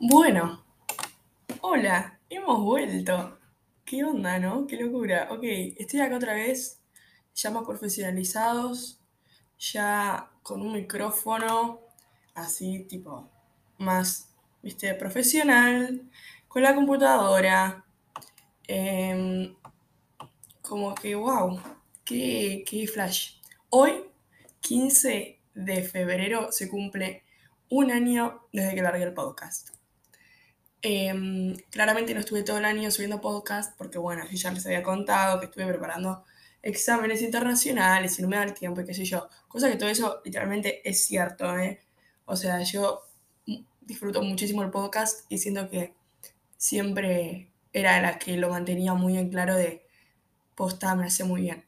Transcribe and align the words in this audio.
Bueno, 0.00 0.64
hola, 1.60 2.18
hemos 2.28 2.60
vuelto. 2.62 3.38
¿Qué 3.84 4.04
onda, 4.04 4.38
no? 4.40 4.66
Qué 4.66 4.76
locura. 4.76 5.28
Ok, 5.30 5.44
estoy 5.78 6.00
acá 6.00 6.16
otra 6.16 6.34
vez, 6.34 6.80
ya 7.34 7.50
más 7.52 7.64
profesionalizados, 7.64 9.00
ya 9.58 10.30
con 10.42 10.62
un 10.62 10.72
micrófono 10.72 11.80
así, 12.34 12.80
tipo, 12.88 13.30
más, 13.78 14.30
viste, 14.62 14.92
profesional, 14.94 16.02
con 16.48 16.62
la 16.62 16.74
computadora. 16.74 17.84
Em, 18.66 19.54
como 20.62 20.94
que, 20.94 21.14
wow, 21.14 21.60
qué, 22.04 22.64
qué 22.66 22.86
flash. 22.88 23.36
Hoy, 23.70 24.04
15 24.60 25.40
de 25.54 25.82
febrero, 25.84 26.50
se 26.52 26.68
cumple 26.68 27.22
un 27.70 27.90
año 27.92 28.48
desde 28.52 28.74
que 28.74 28.82
largué 28.82 29.04
el 29.04 29.14
podcast. 29.14 29.73
Em, 30.86 31.56
claramente 31.70 32.12
no 32.12 32.20
estuve 32.20 32.42
todo 32.42 32.58
el 32.58 32.66
año 32.66 32.90
subiendo 32.90 33.18
podcast 33.18 33.74
porque, 33.78 33.96
bueno, 33.96 34.22
yo 34.30 34.36
ya 34.36 34.52
les 34.52 34.66
había 34.66 34.82
contado 34.82 35.40
que 35.40 35.46
estuve 35.46 35.66
preparando 35.66 36.24
exámenes 36.62 37.22
internacionales 37.22 38.18
y 38.18 38.22
no 38.22 38.28
me 38.28 38.36
da 38.36 38.44
el 38.44 38.52
tiempo 38.52 38.82
y 38.82 38.84
qué 38.84 38.92
sé 38.92 39.06
yo. 39.06 39.30
Cosa 39.48 39.70
que 39.70 39.76
todo 39.76 39.88
eso 39.88 40.20
literalmente 40.26 40.86
es 40.86 41.06
cierto, 41.06 41.58
¿eh? 41.58 41.80
O 42.26 42.36
sea, 42.36 42.60
yo 42.62 43.00
disfruto 43.80 44.20
muchísimo 44.20 44.62
el 44.62 44.70
podcast 44.70 45.24
y 45.30 45.38
siento 45.38 45.70
que 45.70 45.94
siempre 46.58 47.50
era 47.72 48.02
la 48.02 48.18
que 48.18 48.36
lo 48.36 48.50
mantenía 48.50 48.92
muy 48.92 49.16
en 49.16 49.30
claro 49.30 49.56
de 49.56 49.86
posta, 50.54 50.94
me 50.96 51.06
hace 51.06 51.24
muy 51.24 51.40
bien. 51.42 51.64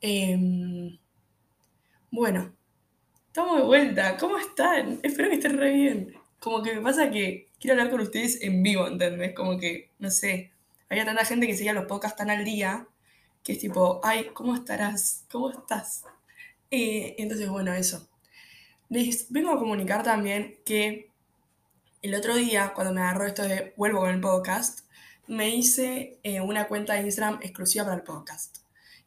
Em, 0.00 0.98
bueno, 2.10 2.52
estamos 3.28 3.58
de 3.58 3.64
vuelta. 3.64 4.16
¿Cómo 4.16 4.38
están? 4.38 4.98
Espero 5.04 5.28
que 5.28 5.36
estén 5.36 5.56
re 5.56 5.72
bien. 5.72 6.25
Como 6.38 6.62
que 6.62 6.74
me 6.74 6.80
pasa 6.80 7.10
que 7.10 7.48
quiero 7.58 7.74
hablar 7.74 7.90
con 7.90 8.00
ustedes 8.00 8.42
en 8.42 8.62
vivo, 8.62 8.86
¿entendés? 8.86 9.34
Como 9.34 9.58
que, 9.58 9.90
no 9.98 10.10
sé, 10.10 10.52
había 10.88 11.04
tanta 11.04 11.24
gente 11.24 11.46
que 11.46 11.56
seguía 11.56 11.72
los 11.72 11.86
podcasts 11.86 12.18
tan 12.18 12.30
al 12.30 12.44
día 12.44 12.86
que 13.46 13.52
es 13.52 13.58
tipo, 13.60 14.00
ay, 14.02 14.30
¿cómo 14.34 14.56
estarás? 14.56 15.24
¿Cómo 15.30 15.50
estás? 15.50 16.02
Eh, 16.72 17.14
entonces, 17.18 17.48
bueno, 17.48 17.72
eso. 17.74 18.08
Les 18.88 19.30
vengo 19.30 19.52
a 19.52 19.58
comunicar 19.58 20.02
también 20.02 20.58
que 20.64 21.12
el 22.02 22.16
otro 22.16 22.34
día, 22.34 22.72
cuando 22.74 22.92
me 22.92 23.02
agarró 23.02 23.24
esto 23.24 23.44
de 23.44 23.72
vuelvo 23.76 24.00
con 24.00 24.10
el 24.10 24.20
podcast, 24.20 24.80
me 25.28 25.50
hice 25.50 26.18
eh, 26.24 26.40
una 26.40 26.66
cuenta 26.66 26.94
de 26.94 27.02
Instagram 27.02 27.38
exclusiva 27.40 27.84
para 27.84 27.96
el 27.96 28.02
podcast, 28.02 28.56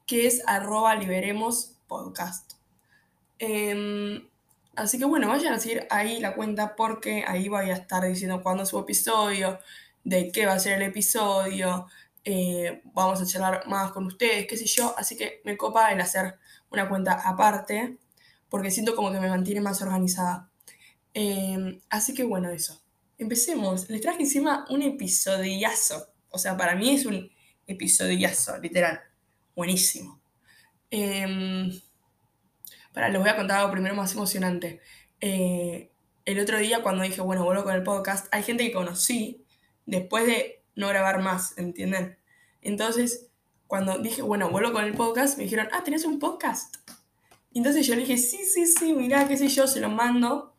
que 0.08 0.26
es 0.26 0.42
arroba 0.48 0.96
liberemos 0.96 1.76
podcast. 1.88 2.54
Em, 3.40 4.26
así 4.80 4.98
que 4.98 5.06
bueno, 5.06 5.28
vayan 5.28 5.54
a 5.54 5.60
seguir 5.60 5.88
ahí 5.90 6.20
la 6.20 6.36
cuenta 6.36 6.76
porque 6.76 7.24
ahí 7.28 7.48
voy 7.50 7.70
a 7.70 7.74
estar 7.74 8.04
diciendo 8.04 8.42
cuándo 8.42 8.66
subo 8.66 8.82
episodio, 8.82 9.60
de 10.04 10.32
qué 10.32 10.46
va 10.46 10.54
a 10.54 10.60
ser 10.60 10.82
el 10.82 10.90
episodio, 10.90 11.88
eh, 12.24 12.82
vamos 12.94 13.22
a 13.22 13.26
charlar 13.26 13.68
más 13.68 13.92
con 13.92 14.06
ustedes, 14.06 14.48
qué 14.48 14.58
sé 14.58 14.66
yo. 14.66 14.94
Así 14.98 15.18
que 15.18 15.42
me 15.46 15.58
copa 15.58 15.92
el 15.92 16.02
hacer 16.02 16.38
una 16.72 16.88
cuenta 16.90 17.14
aparte 17.14 17.98
porque 18.50 18.72
siento 18.72 18.96
como 18.96 19.12
que 19.12 19.20
me 19.20 19.30
mantiene 19.30 19.62
más 19.62 19.82
organizada. 19.82 20.50
Em, 21.14 21.82
así 21.90 22.14
que 22.14 22.24
bueno, 22.24 22.50
eso. 22.50 22.82
Empecemos. 23.18 23.90
Les 23.90 24.02
traje 24.02 24.22
encima 24.22 24.66
un 24.70 24.82
episodiazo. 24.82 26.08
O 26.30 26.38
sea, 26.38 26.58
para 26.58 26.76
mí 26.76 26.92
es 26.92 27.06
un 27.06 27.30
episodiazo, 27.68 28.58
literal. 28.60 29.02
Buenísimo. 29.56 30.22
Em, 30.92 31.72
para, 33.00 33.08
les 33.08 33.22
voy 33.22 33.30
a 33.30 33.38
contar 33.38 33.60
algo 33.60 33.72
primero 33.72 33.96
más 33.96 34.14
emocionante. 34.14 34.82
Eh, 35.22 35.90
el 36.26 36.38
otro 36.38 36.58
día 36.58 36.84
cuando 36.84 37.04
dije, 37.04 37.22
bueno, 37.22 37.46
vuelvo 37.46 37.64
con 37.64 37.74
el 37.74 37.82
podcast, 37.82 38.28
hay 38.32 38.44
gente 38.44 38.66
que 38.66 38.74
conocí 38.74 39.46
después 39.86 40.26
de 40.26 40.66
no 40.76 40.90
grabar 40.90 41.22
más, 41.22 41.58
¿entienden? 41.58 42.18
Entonces, 42.62 43.30
cuando 43.68 44.00
dije, 44.00 44.22
bueno, 44.22 44.50
vuelvo 44.50 44.74
con 44.74 44.84
el 44.84 44.94
podcast, 44.96 45.38
me 45.38 45.46
dijeron, 45.46 45.70
ah, 45.72 45.82
¿tenés 45.82 46.04
un 46.04 46.20
podcast? 46.20 46.76
Entonces 47.54 47.88
yo 47.88 47.96
le 47.96 48.02
dije, 48.02 48.18
sí, 48.18 48.44
sí, 48.44 48.68
sí, 48.68 48.94
mirá, 48.94 49.30
qué 49.30 49.38
sé 49.38 49.48
yo, 49.48 49.66
se 49.66 49.80
lo 49.80 49.90
mando. 49.90 50.54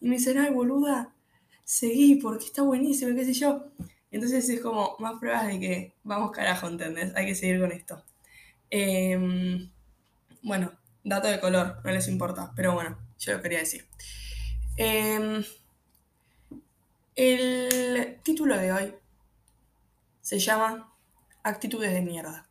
Y 0.00 0.08
me 0.08 0.16
dicen, 0.16 0.38
ay, 0.38 0.50
boluda, 0.50 1.14
seguí 1.62 2.14
porque 2.14 2.46
está 2.46 2.62
buenísimo, 2.62 3.14
qué 3.14 3.26
sé 3.26 3.34
yo. 3.34 3.66
Entonces 4.10 4.48
es 4.48 4.60
como 4.62 4.96
más 4.98 5.18
pruebas 5.20 5.46
de 5.46 5.60
que 5.60 5.94
vamos 6.04 6.30
carajo, 6.30 6.68
¿entendés? 6.68 7.14
Hay 7.14 7.26
que 7.26 7.34
seguir 7.34 7.60
con 7.60 7.70
esto. 7.70 8.02
Em, 8.70 9.70
bueno, 10.42 10.72
dato 11.04 11.28
de 11.28 11.40
color, 11.40 11.80
no 11.84 11.90
les 11.90 12.08
importa, 12.08 12.52
pero 12.54 12.74
bueno, 12.74 12.98
yo 13.18 13.32
lo 13.34 13.42
quería 13.42 13.58
decir. 13.58 13.88
Em, 14.76 15.44
el 17.16 18.20
título 18.22 18.56
de 18.56 18.72
hoy 18.72 18.94
se 20.20 20.38
llama 20.38 20.94
Actitudes 21.42 21.92
de 21.92 22.02
mierda. 22.02 22.48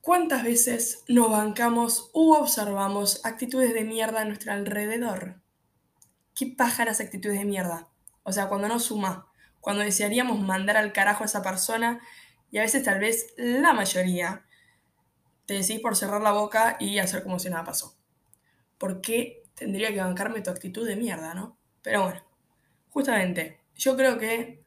¿Cuántas 0.00 0.42
veces 0.42 1.04
nos 1.08 1.30
bancamos 1.30 2.10
u 2.14 2.32
observamos 2.32 3.20
actitudes 3.24 3.74
de 3.74 3.84
mierda 3.84 4.22
a 4.22 4.24
nuestro 4.24 4.52
alrededor? 4.52 5.42
¿Qué 6.34 6.46
pájaras 6.46 7.00
actitudes 7.00 7.38
de 7.38 7.44
mierda? 7.44 7.88
O 8.22 8.32
sea, 8.32 8.48
cuando 8.48 8.68
no 8.68 8.80
suma, 8.80 9.26
cuando 9.60 9.82
desearíamos 9.82 10.40
mandar 10.40 10.78
al 10.78 10.94
carajo 10.94 11.24
a 11.24 11.26
esa 11.26 11.42
persona 11.42 12.00
y 12.50 12.56
a 12.56 12.62
veces 12.62 12.84
tal 12.84 13.00
vez 13.00 13.34
la 13.36 13.74
mayoría 13.74 14.46
te 15.48 15.54
decís 15.54 15.80
por 15.80 15.96
cerrar 15.96 16.20
la 16.20 16.32
boca 16.32 16.76
y 16.78 16.98
hacer 16.98 17.22
como 17.22 17.38
si 17.38 17.48
nada 17.48 17.64
pasó. 17.64 17.96
¿Por 18.76 19.00
qué 19.00 19.44
tendría 19.54 19.88
que 19.94 19.98
bancarme 19.98 20.42
tu 20.42 20.50
actitud 20.50 20.86
de 20.86 20.94
mierda, 20.94 21.32
no? 21.32 21.56
Pero 21.80 22.02
bueno, 22.02 22.22
justamente, 22.90 23.62
yo 23.74 23.96
creo 23.96 24.18
que 24.18 24.62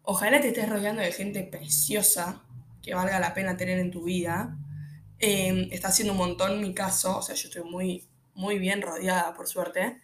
ojalá 0.00 0.40
te 0.40 0.48
estés 0.48 0.70
rodeando 0.70 1.02
de 1.02 1.12
gente 1.12 1.42
preciosa 1.42 2.42
que 2.80 2.94
valga 2.94 3.20
la 3.20 3.34
pena 3.34 3.58
tener 3.58 3.78
en 3.78 3.90
tu 3.90 4.04
vida. 4.04 4.56
Eh, 5.18 5.68
está 5.70 5.88
haciendo 5.88 6.14
un 6.14 6.18
montón 6.18 6.62
mi 6.62 6.72
caso, 6.72 7.18
o 7.18 7.22
sea, 7.22 7.34
yo 7.34 7.48
estoy 7.48 7.64
muy, 7.64 8.08
muy 8.32 8.58
bien 8.58 8.80
rodeada, 8.80 9.34
por 9.34 9.46
suerte. 9.46 10.00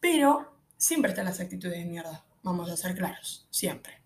Pero 0.00 0.52
siempre 0.76 1.12
están 1.12 1.24
las 1.24 1.40
actitudes 1.40 1.78
de 1.78 1.86
mierda, 1.86 2.26
vamos 2.42 2.68
a 2.68 2.76
ser 2.76 2.94
claros, 2.94 3.46
siempre. 3.48 4.02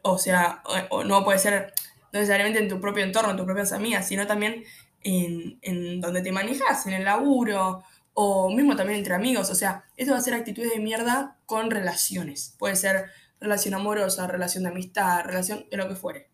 O 0.00 0.16
sea, 0.16 0.62
o, 0.88 1.04
no 1.04 1.22
puede 1.24 1.38
ser 1.38 1.74
no 2.12 2.20
necesariamente 2.20 2.58
en 2.58 2.68
tu 2.68 2.80
propio 2.80 3.04
entorno, 3.04 3.30
en 3.30 3.36
tus 3.36 3.46
propias 3.46 3.72
amigas, 3.72 4.06
sino 4.06 4.26
también 4.26 4.64
en, 5.02 5.58
en 5.62 6.00
donde 6.00 6.22
te 6.22 6.30
manejas, 6.30 6.86
en 6.86 6.92
el 6.92 7.04
laburo, 7.04 7.82
o 8.14 8.50
mismo 8.50 8.76
también 8.76 8.98
entre 8.98 9.14
amigos. 9.14 9.50
O 9.50 9.54
sea, 9.54 9.84
esto 9.96 10.12
va 10.12 10.18
a 10.18 10.22
ser 10.22 10.34
actitudes 10.34 10.72
de 10.72 10.80
mierda 10.80 11.38
con 11.46 11.70
relaciones. 11.70 12.54
Puede 12.58 12.76
ser 12.76 13.06
relación 13.40 13.74
amorosa, 13.74 14.26
relación 14.26 14.64
de 14.64 14.70
amistad, 14.70 15.24
relación 15.24 15.66
de 15.70 15.76
lo 15.76 15.88
que 15.88 15.96
fuere. 15.96 16.28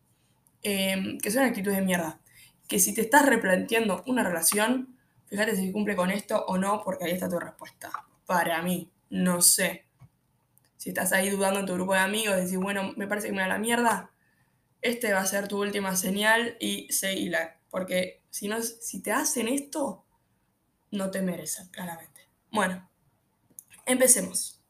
Em, 0.62 1.18
que 1.18 1.30
son 1.30 1.44
actitudes 1.44 1.76
de 1.76 1.84
mierda. 1.84 2.20
Que 2.68 2.78
si 2.78 2.92
te 2.94 3.00
estás 3.00 3.24
replanteando 3.26 4.02
una 4.06 4.22
relación, 4.22 4.96
fíjate 5.28 5.56
si 5.56 5.72
cumple 5.72 5.96
con 5.96 6.10
esto 6.10 6.44
o 6.46 6.58
no, 6.58 6.82
porque 6.84 7.04
ahí 7.04 7.12
está 7.12 7.28
tu 7.28 7.38
respuesta. 7.38 7.90
Para 8.26 8.60
mí, 8.62 8.90
no 9.10 9.40
sé. 9.40 9.86
Si 10.76 10.90
estás 10.90 11.12
ahí 11.12 11.30
dudando 11.30 11.60
en 11.60 11.66
tu 11.66 11.74
grupo 11.74 11.94
de 11.94 12.00
amigos, 12.00 12.36
decís, 12.36 12.56
bueno, 12.56 12.92
me 12.96 13.06
parece 13.06 13.28
que 13.28 13.32
me 13.32 13.40
da 13.40 13.48
la 13.48 13.58
mierda, 13.58 14.10
este 14.82 15.12
va 15.12 15.20
a 15.20 15.26
ser 15.26 15.48
tu 15.48 15.60
última 15.60 15.96
señal 15.96 16.56
y 16.60 16.90
seguila. 16.92 17.58
Porque 17.70 18.22
si, 18.30 18.48
no, 18.48 18.62
si 18.62 19.02
te 19.02 19.12
hacen 19.12 19.48
esto, 19.48 20.04
no 20.90 21.10
te 21.10 21.22
merecen, 21.22 21.68
claramente. 21.68 22.28
Bueno, 22.50 22.88
empecemos. 23.86 24.62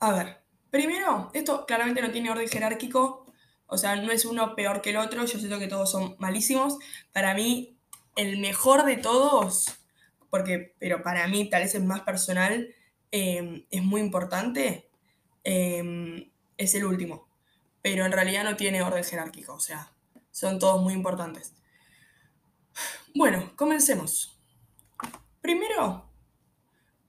A 0.00 0.12
ver, 0.12 0.42
primero, 0.70 1.30
esto 1.34 1.66
claramente 1.66 2.00
no 2.00 2.10
tiene 2.10 2.30
orden 2.30 2.48
jerárquico, 2.48 3.26
o 3.66 3.76
sea, 3.76 3.96
no 3.96 4.10
es 4.12 4.24
uno 4.24 4.54
peor 4.54 4.80
que 4.80 4.90
el 4.90 4.96
otro, 4.96 5.24
yo 5.26 5.38
siento 5.38 5.58
que 5.58 5.66
todos 5.66 5.90
son 5.90 6.16
malísimos. 6.18 6.78
Para 7.12 7.34
mí, 7.34 7.78
el 8.16 8.38
mejor 8.38 8.84
de 8.84 8.96
todos, 8.96 9.78
porque, 10.30 10.74
pero 10.78 11.02
para 11.02 11.28
mí 11.28 11.50
tal 11.50 11.62
vez 11.62 11.74
es 11.74 11.84
más 11.84 12.00
personal, 12.00 12.74
eh, 13.12 13.66
es 13.70 13.82
muy 13.82 14.00
importante, 14.00 14.88
eh, 15.44 16.30
es 16.56 16.74
el 16.74 16.84
último 16.84 17.27
pero 17.82 18.04
en 18.04 18.12
realidad 18.12 18.44
no 18.44 18.56
tiene 18.56 18.82
orden 18.82 19.04
jerárquico, 19.04 19.54
o 19.54 19.60
sea, 19.60 19.92
son 20.30 20.58
todos 20.58 20.82
muy 20.82 20.92
importantes. 20.92 21.52
Bueno, 23.14 23.52
comencemos. 23.56 24.38
Primero, 25.40 26.08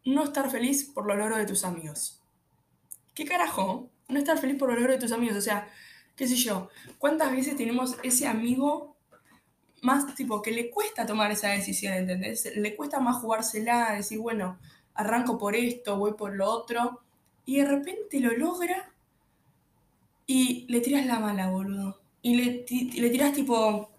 no 0.06 0.24
estar 0.24 0.50
feliz 0.50 0.86
por 0.86 1.06
los 1.06 1.18
logros 1.18 1.40
de 1.40 1.46
tus 1.46 1.64
amigos. 1.64 2.22
¿Qué 3.14 3.26
carajo? 3.26 3.90
No 4.08 4.18
estar 4.18 4.38
feliz 4.38 4.58
por 4.58 4.70
los 4.70 4.78
logros 4.78 4.98
de 4.98 5.02
tus 5.02 5.12
amigos, 5.12 5.38
o 5.38 5.42
sea, 5.42 5.70
qué 6.16 6.28
sé 6.28 6.36
yo, 6.36 6.70
¿cuántas 6.98 7.32
veces 7.32 7.56
tenemos 7.56 7.98
ese 8.04 8.28
amigo 8.28 8.98
más 9.82 10.14
tipo 10.16 10.42
que 10.42 10.52
le 10.52 10.70
cuesta 10.70 11.06
tomar 11.06 11.32
esa 11.32 11.50
decisión, 11.50 11.94
¿entendés? 11.94 12.52
Le 12.56 12.76
cuesta 12.76 13.00
más 13.00 13.18
jugársela, 13.18 13.94
decir, 13.94 14.20
bueno, 14.20 14.60
arranco 14.94 15.38
por 15.38 15.56
esto, 15.56 15.98
voy 15.98 16.14
por 16.14 16.36
lo 16.36 16.50
otro, 16.50 17.02
y 17.46 17.60
de 17.60 17.66
repente 17.66 18.20
lo 18.20 18.32
logra 18.36 18.94
y 20.30 20.68
le 20.70 20.80
tiras 20.80 21.08
la 21.08 21.20
mala, 21.20 21.50
boludo. 21.50 22.00
Y 22.22 22.36
le, 22.36 22.64
le 22.70 23.10
tiras 23.10 23.34
tipo, 23.34 23.90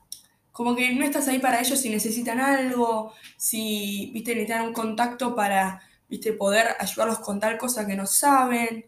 como 0.53 0.77
que 0.77 0.95
no 0.95 1.05
estás 1.05 1.27
ahí 1.27 1.41
para 1.41 1.59
ellos 1.61 1.81
si 1.81 1.91
necesitan 1.91 2.39
algo, 2.39 3.13
si, 3.37 4.13
viste, 4.15 4.37
necesitan 4.37 4.69
un 4.69 4.73
contacto 4.73 5.35
para, 5.35 5.83
viste, 6.09 6.33
poder 6.33 6.77
ayudarlos 6.79 7.19
con 7.19 7.41
tal 7.41 7.59
cosa 7.59 7.85
que 7.85 7.97
no 7.97 8.07
saben. 8.07 8.87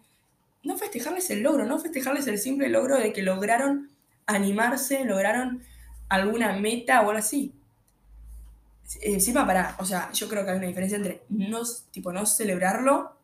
No 0.62 0.78
festejarles 0.78 1.30
el 1.30 1.42
logro, 1.42 1.66
no 1.66 1.80
festejarles 1.80 2.28
el 2.28 2.38
simple 2.38 2.68
logro 2.68 2.96
de 2.96 3.12
que 3.12 3.22
lograron 3.22 3.90
animarse, 4.26 5.04
lograron 5.04 5.64
alguna 6.08 6.52
meta 6.52 7.00
o 7.00 7.08
algo 7.08 7.18
así. 7.18 7.52
Encima, 9.00 9.44
para, 9.44 9.74
o 9.80 9.84
sea, 9.84 10.12
yo 10.12 10.28
creo 10.28 10.44
que 10.44 10.52
hay 10.52 10.58
una 10.58 10.68
diferencia 10.68 10.96
entre 10.96 11.24
no, 11.28 11.62
tipo, 11.90 12.12
no 12.12 12.24
celebrarlo 12.24 13.16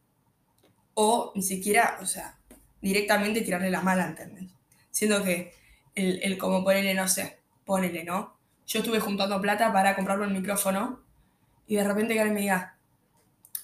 o 0.95 1.31
ni 1.37 1.43
siquiera, 1.45 2.01
o 2.03 2.07
sea, 2.07 2.38
directamente 2.81 3.41
tirarle 3.41 3.71
la 3.71 3.83
mala, 3.83 4.07
¿entendés? 4.07 4.51
Siendo 4.91 5.23
que 5.23 5.55
el, 5.95 6.21
el 6.23 6.39
como 6.39 6.65
ponerle, 6.65 6.95
no 6.95 7.09
sé, 7.09 7.39
ponele, 7.65 8.05
¿no? 8.05 8.37
Yo 8.67 8.81
estuve 8.81 9.01
juntando 9.01 9.41
plata 9.41 9.73
para 9.73 9.97
comprarme 9.97 10.27
un 10.27 10.33
micrófono 10.35 11.01
y 11.67 11.77
de 11.77 11.85
repente 11.85 12.15
que 12.15 12.21
alguien 12.21 12.35
me 12.35 12.41
diga, 12.43 12.77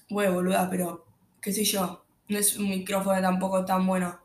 güey, 0.09 0.31
boluda, 0.31 0.69
pero 0.71 1.07
qué 1.41 1.53
sé 1.53 1.65
yo, 1.65 2.05
no 2.29 2.39
es 2.39 2.57
un 2.57 2.69
micrófono 2.69 3.21
tampoco 3.21 3.65
tan 3.65 3.87
bueno. 3.87 4.19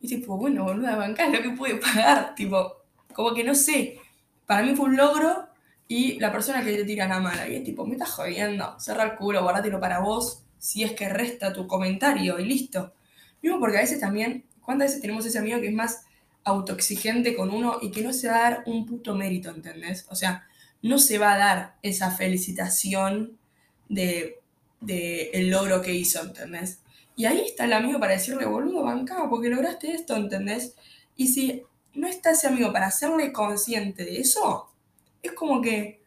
Y 0.00 0.08
tipo, 0.08 0.36
bueno, 0.36 0.64
boluda, 0.64 0.96
bancás 0.96 1.32
lo 1.32 1.42
que 1.42 1.50
puede 1.50 1.76
pagar, 1.76 2.34
tipo, 2.34 2.84
como 3.12 3.34
que 3.34 3.44
no 3.44 3.54
sé. 3.54 4.00
Para 4.46 4.62
mí 4.62 4.74
fue 4.74 4.86
un 4.86 4.96
logro 4.96 5.48
y 5.88 6.18
la 6.20 6.30
persona 6.30 6.62
que 6.62 6.76
te 6.76 6.84
tira 6.84 7.08
la 7.08 7.20
mala, 7.20 7.48
y 7.48 7.56
es 7.56 7.64
tipo, 7.64 7.86
me 7.86 7.94
estás 7.94 8.10
jodiendo, 8.10 8.78
cerra 8.78 9.04
el 9.04 9.16
culo, 9.16 9.42
guardátelo 9.42 9.80
para 9.80 10.00
vos, 10.00 10.44
si 10.58 10.82
es 10.84 10.92
que 10.92 11.08
resta 11.08 11.52
tu 11.52 11.66
comentario 11.66 12.38
y 12.38 12.44
listo. 12.44 12.92
Mismo 13.42 13.60
porque 13.60 13.78
a 13.78 13.80
veces 13.80 14.00
también, 14.00 14.44
¿cuántas 14.60 14.88
veces 14.88 15.00
tenemos 15.00 15.24
ese 15.26 15.38
amigo 15.38 15.60
que 15.60 15.68
es 15.68 15.74
más 15.74 16.04
autoexigente 16.44 17.36
con 17.36 17.50
uno 17.50 17.78
y 17.80 17.90
que 17.90 18.02
no 18.02 18.12
se 18.12 18.28
va 18.28 18.36
a 18.36 18.50
dar 18.50 18.62
un 18.66 18.86
puto 18.86 19.14
mérito, 19.14 19.50
¿entendés? 19.50 20.06
O 20.08 20.14
sea, 20.14 20.46
no 20.82 20.98
se 20.98 21.18
va 21.18 21.34
a 21.34 21.38
dar 21.38 21.74
esa 21.82 22.10
felicitación 22.10 23.38
de, 23.88 24.40
de 24.80 25.30
el 25.34 25.50
logro 25.50 25.82
que 25.82 25.94
hizo, 25.94 26.22
¿entendés? 26.22 26.80
Y 27.16 27.26
ahí 27.26 27.42
está 27.46 27.64
el 27.64 27.72
amigo 27.72 27.98
para 27.98 28.12
decirle, 28.12 28.46
boludo, 28.46 28.84
bancado, 28.84 29.28
porque 29.28 29.48
lograste 29.48 29.92
esto, 29.92 30.16
¿entendés? 30.16 30.76
Y 31.16 31.28
si 31.28 31.64
no 31.94 32.06
está 32.06 32.30
ese 32.30 32.46
amigo 32.46 32.72
para 32.72 32.86
hacerle 32.86 33.32
consciente 33.32 34.04
de 34.04 34.20
eso, 34.20 34.70
es 35.22 35.32
como 35.32 35.60
que 35.60 36.00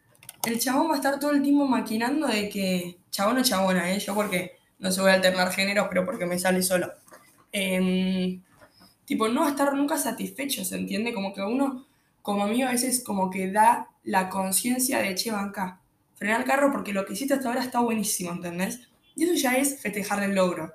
el 0.46 0.58
chabón 0.58 0.88
va 0.88 0.94
a 0.94 0.96
estar 0.96 1.20
todo 1.20 1.32
el 1.32 1.42
tiempo 1.42 1.66
maquinando 1.66 2.26
de 2.26 2.48
que, 2.48 2.98
chabón 3.10 3.38
o 3.38 3.42
chabona, 3.42 3.92
¿eh? 3.92 3.98
Yo 3.98 4.14
porque 4.14 4.56
no 4.78 4.90
se 4.90 5.00
voy 5.00 5.10
a 5.10 5.14
alternar 5.14 5.52
géneros, 5.52 5.86
pero 5.88 6.04
porque 6.04 6.26
me 6.26 6.38
sale 6.38 6.62
solo. 6.62 6.92
Em, 7.52 8.42
tipo, 9.04 9.28
no 9.28 9.46
estar 9.46 9.74
nunca 9.74 9.98
satisfecho, 9.98 10.64
¿se 10.64 10.76
entiende? 10.76 11.12
Como 11.12 11.34
que 11.34 11.42
uno, 11.42 11.86
como 12.22 12.44
amigo, 12.44 12.68
a 12.68 12.72
veces 12.72 13.04
como 13.04 13.30
que 13.30 13.50
da 13.50 13.88
la 14.04 14.28
conciencia 14.28 14.98
de, 14.98 15.14
che, 15.14 15.30
banca, 15.30 15.80
frenar 16.14 16.40
el 16.40 16.46
carro 16.46 16.72
porque 16.72 16.92
lo 16.92 17.04
que 17.04 17.12
hiciste 17.12 17.34
hasta 17.34 17.48
ahora 17.48 17.62
está 17.62 17.80
buenísimo, 17.80 18.32
¿entendés? 18.32 18.80
Y 19.14 19.24
eso 19.24 19.34
ya 19.34 19.54
es 19.54 19.80
festejar 19.80 20.22
el 20.22 20.34
logro. 20.34 20.72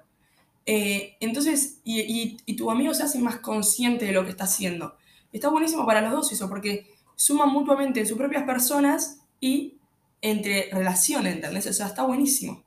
Eh, 0.65 1.15
entonces, 1.21 1.79
y, 1.85 2.35
tu 2.57 2.69
amigo 2.69 2.94
se 2.94 3.03
hace 3.03 3.19
más 3.19 3.38
consciente 3.38 4.06
de 4.06 4.12
lo 4.12 4.25
que 4.25 4.31
está 4.31 4.44
haciendo. 4.44 4.97
Está 5.31 5.50
buenísimo 5.50 5.85
para 5.85 6.01
los 6.01 6.12
dos 6.12 6.31
eso, 6.33 6.50
porque 6.50 6.94
suman 7.15 7.50
mutuamente 7.50 8.06
sus 8.06 8.18
propias 8.18 8.44
personas 8.44 9.21
y 9.39 9.77
entre 10.21 10.69
relaciones, 10.71 11.35
¿entendés? 11.35 11.68
O 11.68 11.73
sea, 11.73 11.88
está 11.88 12.03
buenísimo. 12.03 12.63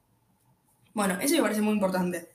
Bueno, 0.95 1.19
eso 1.21 1.35
me 1.35 1.43
parece 1.43 1.61
muy 1.61 1.75
importante, 1.75 2.30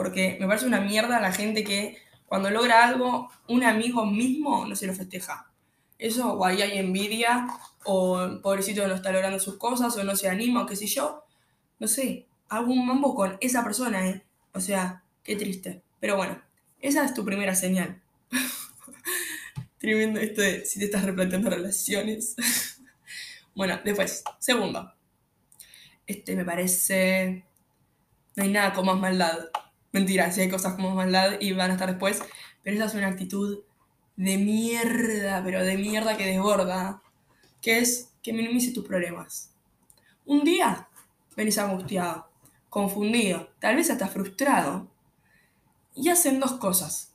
porque 0.00 0.38
me 0.40 0.46
parece 0.46 0.64
una 0.64 0.80
mierda 0.80 1.20
la 1.20 1.30
gente 1.30 1.62
que 1.62 1.98
cuando 2.24 2.48
logra 2.48 2.88
algo, 2.88 3.30
un 3.48 3.64
amigo 3.64 4.06
mismo 4.06 4.64
no 4.64 4.74
se 4.74 4.86
lo 4.86 4.94
festeja. 4.94 5.52
Eso, 5.98 6.32
o 6.32 6.46
ahí 6.46 6.62
hay 6.62 6.78
envidia, 6.78 7.46
o 7.84 8.40
pobrecito 8.42 8.88
no 8.88 8.94
está 8.94 9.12
logrando 9.12 9.38
sus 9.38 9.58
cosas, 9.58 9.94
o 9.98 10.02
no 10.02 10.16
se 10.16 10.30
anima, 10.30 10.62
o 10.62 10.66
qué 10.66 10.74
sé 10.74 10.86
yo. 10.86 11.22
No 11.78 11.86
sé, 11.86 12.26
hago 12.48 12.72
un 12.72 12.86
mambo 12.86 13.14
con 13.14 13.36
esa 13.42 13.62
persona, 13.62 14.08
¿eh? 14.08 14.22
O 14.54 14.60
sea, 14.60 15.04
qué 15.22 15.36
triste. 15.36 15.82
Pero 16.00 16.16
bueno, 16.16 16.40
esa 16.80 17.04
es 17.04 17.12
tu 17.12 17.22
primera 17.22 17.54
señal. 17.54 18.00
Tremendo 19.76 20.18
esto 20.18 20.40
de 20.40 20.64
si 20.64 20.78
te 20.78 20.86
estás 20.86 21.04
replanteando 21.04 21.50
relaciones. 21.50 22.36
bueno, 23.54 23.78
después, 23.84 24.24
segundo. 24.38 24.94
Este 26.06 26.34
me 26.36 26.46
parece. 26.46 27.44
No 28.34 28.44
hay 28.44 28.50
nada 28.50 28.72
con 28.72 28.86
más 28.86 28.98
maldad 28.98 29.50
Mentira, 29.92 30.30
si 30.30 30.42
hay 30.42 30.48
cosas 30.48 30.74
como 30.74 30.94
maldad 30.94 31.40
y 31.40 31.52
van 31.52 31.70
a 31.70 31.74
estar 31.74 31.88
después, 31.88 32.22
pero 32.62 32.76
esa 32.76 32.86
es 32.86 32.94
una 32.94 33.08
actitud 33.08 33.64
de 34.16 34.38
mierda, 34.38 35.42
pero 35.42 35.64
de 35.64 35.76
mierda 35.76 36.16
que 36.16 36.26
desborda, 36.26 37.02
que 37.60 37.78
es 37.78 38.12
que 38.22 38.32
minimice 38.32 38.72
tus 38.72 38.86
problemas. 38.86 39.52
Un 40.26 40.44
día 40.44 40.88
venís 41.36 41.58
angustiado, 41.58 42.30
confundido, 42.68 43.48
tal 43.58 43.76
vez 43.76 43.90
hasta 43.90 44.06
frustrado, 44.06 44.88
y 45.94 46.08
hacen 46.08 46.38
dos 46.38 46.52
cosas. 46.52 47.14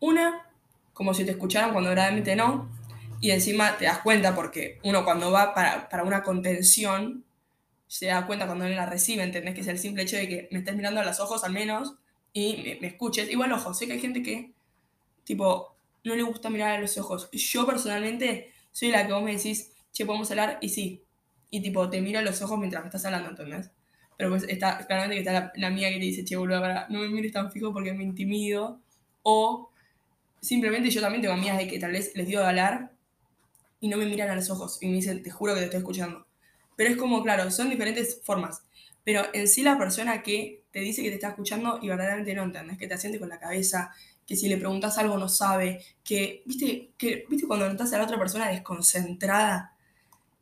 Una, 0.00 0.50
como 0.94 1.12
si 1.12 1.24
te 1.24 1.32
escucharan 1.32 1.72
cuando 1.72 1.90
verdaderamente 1.90 2.36
no, 2.36 2.70
y 3.20 3.32
encima 3.32 3.76
te 3.76 3.84
das 3.84 3.98
cuenta 3.98 4.34
porque 4.34 4.78
uno 4.84 5.04
cuando 5.04 5.30
va 5.30 5.54
para, 5.54 5.88
para 5.88 6.04
una 6.04 6.22
contención 6.22 7.24
se 7.88 8.06
da 8.06 8.26
cuenta 8.26 8.46
cuando 8.46 8.66
él 8.66 8.76
la 8.76 8.86
recibe, 8.86 9.22
¿entendés? 9.22 9.54
Que 9.54 9.62
es 9.62 9.66
el 9.66 9.78
simple 9.78 10.02
hecho 10.02 10.16
de 10.16 10.28
que 10.28 10.48
me 10.52 10.58
estés 10.58 10.76
mirando 10.76 11.00
a 11.00 11.04
los 11.04 11.18
ojos 11.20 11.42
al 11.42 11.52
menos 11.52 11.94
y 12.32 12.78
me, 12.80 12.86
escuches. 12.86 13.30
Igual, 13.30 13.50
ojo, 13.52 13.72
sé 13.74 13.86
que 13.86 13.94
hay 13.94 14.00
gente 14.00 14.22
que, 14.22 14.52
tipo, 15.24 15.74
no 16.04 16.14
le 16.14 16.22
gusta 16.22 16.50
mirar 16.50 16.76
a 16.76 16.80
los 16.80 16.98
ojos. 16.98 17.30
Yo 17.32 17.66
personalmente 17.66 18.52
soy 18.72 18.90
la 18.90 19.06
que 19.06 19.12
vos 19.14 19.22
me 19.22 19.34
decís, 19.34 19.72
che, 19.92 20.04
podemos 20.04 20.30
hablar, 20.30 20.58
y 20.60 20.68
sí. 20.68 21.02
Y 21.50 21.62
tipo, 21.62 21.88
te 21.88 22.00
miro 22.02 22.18
a 22.18 22.22
los 22.22 22.42
ojos 22.42 22.58
mientras 22.58 22.82
me 22.82 22.88
estás 22.88 23.06
hablando, 23.06 23.30
¿entendés? 23.30 23.70
Pero 24.18 24.30
pues 24.30 24.44
está, 24.44 24.86
claramente 24.86 25.16
que 25.16 25.20
está 25.20 25.32
la, 25.32 25.52
la 25.56 25.70
mía 25.70 25.88
que 25.88 25.98
te 25.98 26.04
dice, 26.04 26.24
che, 26.24 26.36
boludo, 26.36 26.60
no 26.90 27.00
me 27.00 27.08
mires 27.08 27.32
tan 27.32 27.50
fijo 27.50 27.72
porque 27.72 27.94
me 27.94 28.04
intimido. 28.04 28.80
O 29.22 29.70
simplemente 30.40 30.90
yo 30.90 31.00
también 31.00 31.22
tengo 31.22 31.34
amigas 31.34 31.56
de 31.56 31.68
que 31.68 31.78
tal 31.78 31.92
vez 31.92 32.12
les 32.14 32.26
digo 32.26 32.40
de 32.40 32.48
hablar 32.48 32.92
y 33.80 33.88
no 33.88 33.96
me 33.96 34.06
miran 34.06 34.28
a 34.30 34.34
los 34.34 34.50
ojos 34.50 34.78
y 34.82 34.88
me 34.88 34.94
dicen, 34.94 35.22
te 35.22 35.30
juro 35.30 35.54
que 35.54 35.60
te 35.60 35.66
estoy 35.66 35.78
escuchando. 35.78 36.27
Pero 36.78 36.90
es 36.90 36.96
como, 36.96 37.24
claro, 37.24 37.50
son 37.50 37.70
diferentes 37.70 38.20
formas. 38.22 38.62
Pero 39.02 39.24
en 39.32 39.48
sí 39.48 39.62
la 39.62 39.76
persona 39.76 40.22
que 40.22 40.62
te 40.70 40.78
dice 40.78 41.02
que 41.02 41.08
te 41.08 41.16
está 41.16 41.30
escuchando 41.30 41.80
y 41.82 41.88
verdaderamente 41.88 42.32
no 42.34 42.44
entendés, 42.44 42.78
que 42.78 42.86
te 42.86 42.94
asiente 42.94 43.18
con 43.18 43.28
la 43.28 43.40
cabeza, 43.40 43.92
que 44.24 44.36
si 44.36 44.48
le 44.48 44.58
preguntas 44.58 44.96
algo 44.96 45.18
no 45.18 45.28
sabe, 45.28 45.84
que, 46.04 46.44
viste, 46.46 46.90
que, 46.96 47.26
viste 47.28 47.48
cuando 47.48 47.68
notas 47.68 47.92
a 47.92 47.98
la 47.98 48.04
otra 48.04 48.16
persona 48.16 48.48
desconcentrada, 48.48 49.74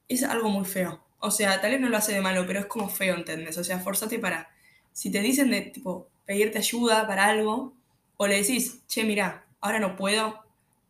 es 0.09 0.25
algo 0.25 0.51
muy 0.51 0.67
feo. 0.67 1.03
O 1.21 1.31
sea, 1.31 1.59
tal 1.59 1.71
vez 1.71 1.81
no 1.81 1.89
lo 1.89 1.97
hace 1.97 2.13
de 2.13 2.21
malo, 2.21 2.47
pero 2.47 2.61
es 2.61 2.67
como 2.67 2.91
feo, 2.91 3.15
¿entendés? 3.15 3.57
O 3.57 3.65
sea, 3.65 3.79
forzate 3.79 4.19
para, 4.19 4.51
si 4.93 5.11
te 5.11 5.23
dicen 5.23 5.51
de, 5.51 5.63
tipo, 5.63 6.11
pedirte 6.27 6.59
ayuda 6.59 7.07
para 7.07 7.25
algo, 7.25 7.73
o 8.19 8.27
le 8.27 8.43
decís, 8.43 8.83
che, 8.89 9.05
mira, 9.05 9.47
ahora 9.63 9.79
no 9.79 9.97
puedo, 9.97 10.45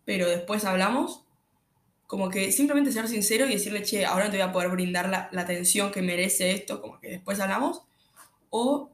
pero 0.05 0.29
después 0.29 0.65
hablamos, 0.65 1.23
como 2.07 2.29
que 2.31 2.53
simplemente 2.53 2.93
ser 2.93 3.09
sincero 3.09 3.47
y 3.47 3.55
decirle, 3.55 3.83
che, 3.83 4.07
ahora 4.07 4.31
te 4.31 4.37
voy 4.37 4.47
a 4.47 4.53
poder 4.53 4.71
brindar 4.71 5.09
la, 5.09 5.29
atención 5.41 5.91
que 5.91 6.03
merece 6.03 6.53
esto, 6.53 6.81
como 6.81 7.01
que 7.01 7.11
después 7.11 7.41
hablamos. 7.41 7.83
O, 8.51 8.91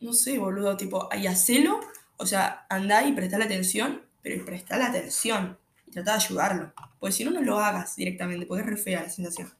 no 0.00 0.12
sé, 0.12 0.38
boludo, 0.38 0.76
tipo, 0.76 1.08
y 1.16 1.26
hacelo, 1.26 1.80
o 2.18 2.26
sea, 2.26 2.66
andá 2.68 3.06
y 3.06 3.12
prestá 3.12 3.38
la 3.38 3.46
atención, 3.46 4.02
pero 4.22 4.44
prestá 4.44 4.76
la 4.76 4.86
atención 4.86 5.58
y 5.86 5.90
trata 5.90 6.12
de 6.12 6.24
ayudarlo. 6.24 6.72
Porque 7.00 7.12
si 7.14 7.24
no, 7.24 7.30
no 7.30 7.40
lo 7.40 7.58
hagas 7.58 7.96
directamente, 7.96 8.46
porque 8.46 8.62
es 8.62 8.68
re 8.68 8.76
fea 8.76 9.02
la 9.02 9.08
sensación. 9.08 9.52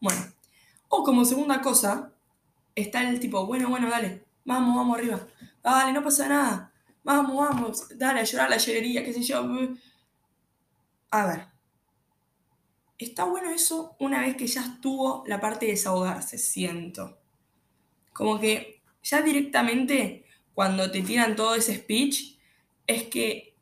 Bueno, 0.00 0.20
o 0.88 1.04
como 1.04 1.24
segunda 1.24 1.60
cosa, 1.60 2.10
está 2.74 3.08
el 3.08 3.20
tipo, 3.20 3.46
bueno, 3.46 3.68
bueno, 3.68 3.88
dale, 3.88 4.24
vamos, 4.44 4.76
vamos 4.76 4.98
arriba. 4.98 5.20
Dale, 5.62 5.92
no 5.92 6.02
pasa 6.02 6.28
nada. 6.28 6.72
Vamos, 7.04 7.36
vamos, 7.36 7.88
dale, 7.96 8.20
a 8.20 8.24
llorar 8.24 8.50
la 8.50 8.56
llorería, 8.56 9.04
qué 9.04 9.12
sé 9.12 9.22
yo. 9.22 9.46
A 11.10 11.26
ver, 11.26 11.46
está 12.98 13.24
bueno 13.24 13.50
eso 13.50 13.96
una 14.00 14.20
vez 14.20 14.36
que 14.36 14.46
ya 14.46 14.62
estuvo 14.62 15.24
la 15.26 15.40
parte 15.40 15.66
de 15.66 15.72
desahogarse, 15.72 16.38
siento. 16.38 17.18
Como 18.12 18.40
que 18.40 18.82
ya 19.02 19.22
directamente 19.22 20.24
cuando 20.54 20.90
te 20.90 21.02
tiran 21.02 21.36
todo 21.36 21.54
ese 21.54 21.76
speech, 21.76 22.36
es 22.86 23.04
que 23.04 23.54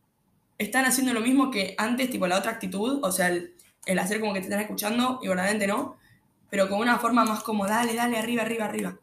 están 0.59 0.87
haciendo 0.87 1.13
lo 1.13 1.21
mismo 1.21 1.51
que 1.51 1.75
antes, 1.77 2.09
tipo 2.09 2.27
la 2.27 2.39
otra 2.39 2.53
actitud, 2.53 3.01
o 3.03 3.13
sea, 3.13 3.29
el, 3.29 3.99
hacer 3.99 4.21
como 4.21 4.33
que 4.33 4.41
te 4.41 4.47
están 4.47 4.61
escuchando 4.61 5.21
y 5.23 5.29
verdaderamente 5.29 5.67
no, 5.67 5.99
pero 6.49 6.69
con 6.69 6.79
una 6.79 6.99
forma 6.99 7.25
más 7.25 7.43
como 7.43 7.67
dale, 7.67 7.95
dale, 7.95 8.17
arriba, 8.17 8.43
arriba, 8.43 8.65
arriba. 8.65 8.99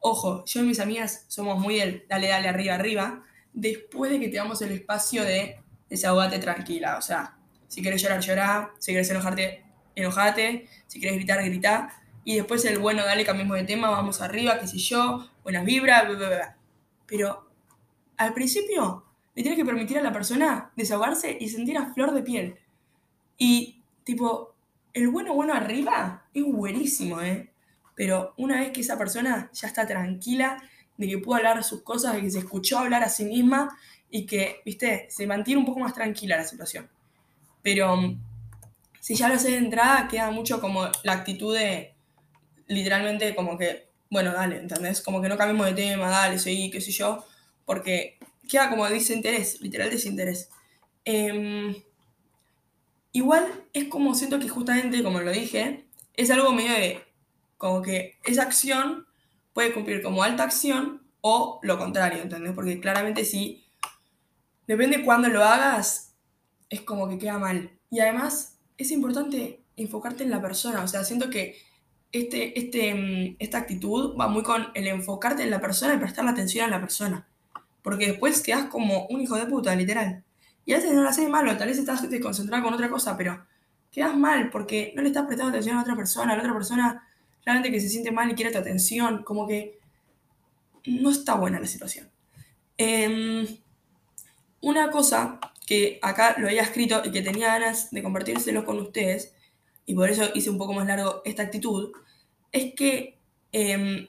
Ojo, 0.00 0.44
yo 0.46 0.62
y 0.62 0.64
mis 0.64 0.80
amigas 0.80 1.26
somos 1.28 1.58
muy 1.58 1.76
del 1.76 2.06
dale, 2.08 2.28
dale, 2.28 2.48
arriba, 2.48 2.74
arriba, 2.74 3.24
después 3.52 4.10
de 4.10 4.20
que 4.20 4.28
te 4.28 4.36
damos 4.36 4.62
el 4.62 4.72
espacio 4.72 5.24
de 5.24 5.60
desahogarte 5.90 6.38
tranquila, 6.38 6.96
o 6.96 7.02
sea, 7.02 7.37
si 7.68 7.82
quieres 7.82 8.02
llorar, 8.02 8.20
llorar. 8.20 8.70
Si 8.78 8.92
quieres 8.92 9.10
enojarte, 9.10 9.64
enojate. 9.94 10.68
Si 10.86 10.98
quieres 10.98 11.16
gritar, 11.18 11.44
grita. 11.44 12.02
Y 12.24 12.36
después 12.36 12.64
el 12.64 12.78
bueno, 12.78 13.04
dale, 13.04 13.24
cambiemos 13.24 13.56
de 13.56 13.64
tema, 13.64 13.88
vamos 13.90 14.20
arriba, 14.20 14.58
qué 14.58 14.66
sé 14.66 14.78
yo, 14.78 15.30
buenas 15.42 15.64
vibras, 15.64 16.06
bla, 16.06 16.16
bla, 16.16 16.28
bla. 16.28 16.56
Pero 17.06 17.48
al 18.16 18.34
principio 18.34 19.04
le 19.34 19.42
tienes 19.42 19.58
que 19.58 19.64
permitir 19.64 19.98
a 19.98 20.02
la 20.02 20.12
persona 20.12 20.72
desahogarse 20.76 21.38
y 21.40 21.48
sentir 21.48 21.78
a 21.78 21.94
flor 21.94 22.12
de 22.12 22.22
piel. 22.22 22.58
Y 23.38 23.82
tipo, 24.04 24.54
el 24.92 25.08
bueno, 25.08 25.32
bueno 25.32 25.54
arriba 25.54 26.26
es 26.34 26.44
buenísimo, 26.44 27.22
¿eh? 27.22 27.50
pero 27.94 28.34
una 28.36 28.60
vez 28.60 28.72
que 28.72 28.80
esa 28.80 28.98
persona 28.98 29.50
ya 29.52 29.68
está 29.68 29.86
tranquila, 29.86 30.62
de 30.96 31.08
que 31.08 31.18
pudo 31.18 31.36
hablar 31.36 31.62
sus 31.64 31.82
cosas, 31.82 32.14
de 32.14 32.20
que 32.20 32.30
se 32.30 32.40
escuchó 32.40 32.78
hablar 32.78 33.04
a 33.04 33.08
sí 33.08 33.24
misma 33.24 33.76
y 34.10 34.26
que, 34.26 34.60
viste, 34.64 35.06
se 35.08 35.26
mantiene 35.26 35.60
un 35.60 35.66
poco 35.66 35.80
más 35.80 35.94
tranquila 35.94 36.36
la 36.36 36.44
situación. 36.44 36.88
Pero 37.70 37.98
mm, 37.98 38.18
si 38.98 39.14
ya 39.14 39.28
lo 39.28 39.38
sé 39.38 39.50
de 39.50 39.58
entrada, 39.58 40.08
queda 40.08 40.30
mucho 40.30 40.58
como 40.58 40.88
la 41.02 41.12
actitud 41.12 41.54
de, 41.54 41.94
literalmente, 42.66 43.34
como 43.34 43.58
que, 43.58 43.90
bueno, 44.08 44.32
dale, 44.32 44.56
¿entendés? 44.56 45.02
Como 45.02 45.20
que 45.20 45.28
no 45.28 45.36
cambiemos 45.36 45.66
de 45.66 45.74
tema, 45.74 46.08
dale, 46.08 46.38
seguí, 46.38 46.70
qué 46.70 46.80
sé 46.80 46.92
yo, 46.92 47.22
porque 47.66 48.18
queda 48.48 48.70
como 48.70 48.88
desinterés, 48.88 49.60
literal 49.60 49.90
desinterés. 49.90 50.48
Eh, 51.04 51.84
igual 53.12 53.46
es 53.74 53.84
como 53.88 54.14
siento 54.14 54.38
que 54.38 54.48
justamente, 54.48 55.02
como 55.02 55.20
lo 55.20 55.30
dije, 55.30 55.84
es 56.14 56.30
algo 56.30 56.52
medio 56.52 56.72
de, 56.72 57.04
como 57.58 57.82
que 57.82 58.16
esa 58.24 58.44
acción 58.44 59.06
puede 59.52 59.74
cumplir 59.74 60.00
como 60.00 60.22
alta 60.22 60.44
acción 60.44 61.02
o 61.20 61.60
lo 61.62 61.76
contrario, 61.76 62.22
¿entendés? 62.22 62.54
Porque 62.54 62.80
claramente 62.80 63.26
si, 63.26 63.62
depende 64.66 65.04
cuándo 65.04 65.28
lo 65.28 65.44
hagas, 65.44 66.07
es 66.70 66.82
como 66.82 67.08
que 67.08 67.18
queda 67.18 67.38
mal. 67.38 67.70
Y 67.90 68.00
además 68.00 68.58
es 68.76 68.90
importante 68.90 69.62
enfocarte 69.76 70.24
en 70.24 70.30
la 70.30 70.40
persona, 70.42 70.82
o 70.82 70.88
sea, 70.88 71.04
siento 71.04 71.30
que 71.30 71.56
este, 72.12 72.58
este, 72.58 72.94
mm, 72.94 73.36
esta 73.38 73.58
actitud 73.58 74.16
va 74.18 74.28
muy 74.28 74.42
con 74.42 74.68
el 74.74 74.86
enfocarte 74.86 75.42
en 75.42 75.50
la 75.50 75.60
persona 75.60 75.94
y 75.94 75.98
prestar 75.98 76.24
la 76.24 76.32
atención 76.32 76.66
a 76.66 76.70
la 76.70 76.80
persona. 76.80 77.28
Porque 77.82 78.06
después 78.06 78.42
quedas 78.42 78.66
como 78.66 79.06
un 79.06 79.20
hijo 79.20 79.36
de 79.36 79.46
puta, 79.46 79.74
literal. 79.74 80.24
Y 80.64 80.72
a 80.72 80.76
veces 80.76 80.92
no 80.92 81.02
lo 81.02 81.08
haces 81.08 81.28
malo, 81.28 81.56
tal 81.56 81.68
vez 81.68 81.78
estás 81.78 82.08
desconcentrado 82.10 82.62
con 82.64 82.74
otra 82.74 82.90
cosa, 82.90 83.16
pero 83.16 83.44
quedas 83.90 84.16
mal 84.16 84.50
porque 84.50 84.92
no 84.94 85.02
le 85.02 85.08
estás 85.08 85.26
prestando 85.26 85.50
atención 85.50 85.76
a 85.76 85.82
otra 85.82 85.96
persona. 85.96 86.34
La 86.34 86.42
otra 86.42 86.52
persona 86.52 87.08
realmente 87.44 87.70
que 87.70 87.80
se 87.80 87.88
siente 87.88 88.10
mal 88.10 88.30
y 88.30 88.34
quiere 88.34 88.52
tu 88.52 88.58
atención. 88.58 89.22
Como 89.22 89.46
que 89.46 89.78
no 90.86 91.10
está 91.10 91.34
buena 91.34 91.60
la 91.60 91.66
situación. 91.66 92.10
Em, 92.76 93.46
una 94.60 94.90
cosa 94.90 95.40
que 95.68 95.98
acá 96.00 96.34
lo 96.38 96.46
había 96.46 96.62
escrito 96.62 97.02
y 97.04 97.10
que 97.10 97.20
tenía 97.20 97.48
ganas 97.48 97.90
de 97.90 98.02
compartírselo 98.02 98.64
con 98.64 98.78
ustedes, 98.78 99.34
y 99.84 99.94
por 99.94 100.08
eso 100.08 100.24
hice 100.34 100.48
un 100.48 100.56
poco 100.56 100.72
más 100.72 100.86
largo 100.86 101.20
esta 101.26 101.42
actitud, 101.42 101.92
es 102.52 102.72
que 102.74 103.18
em, 103.52 104.08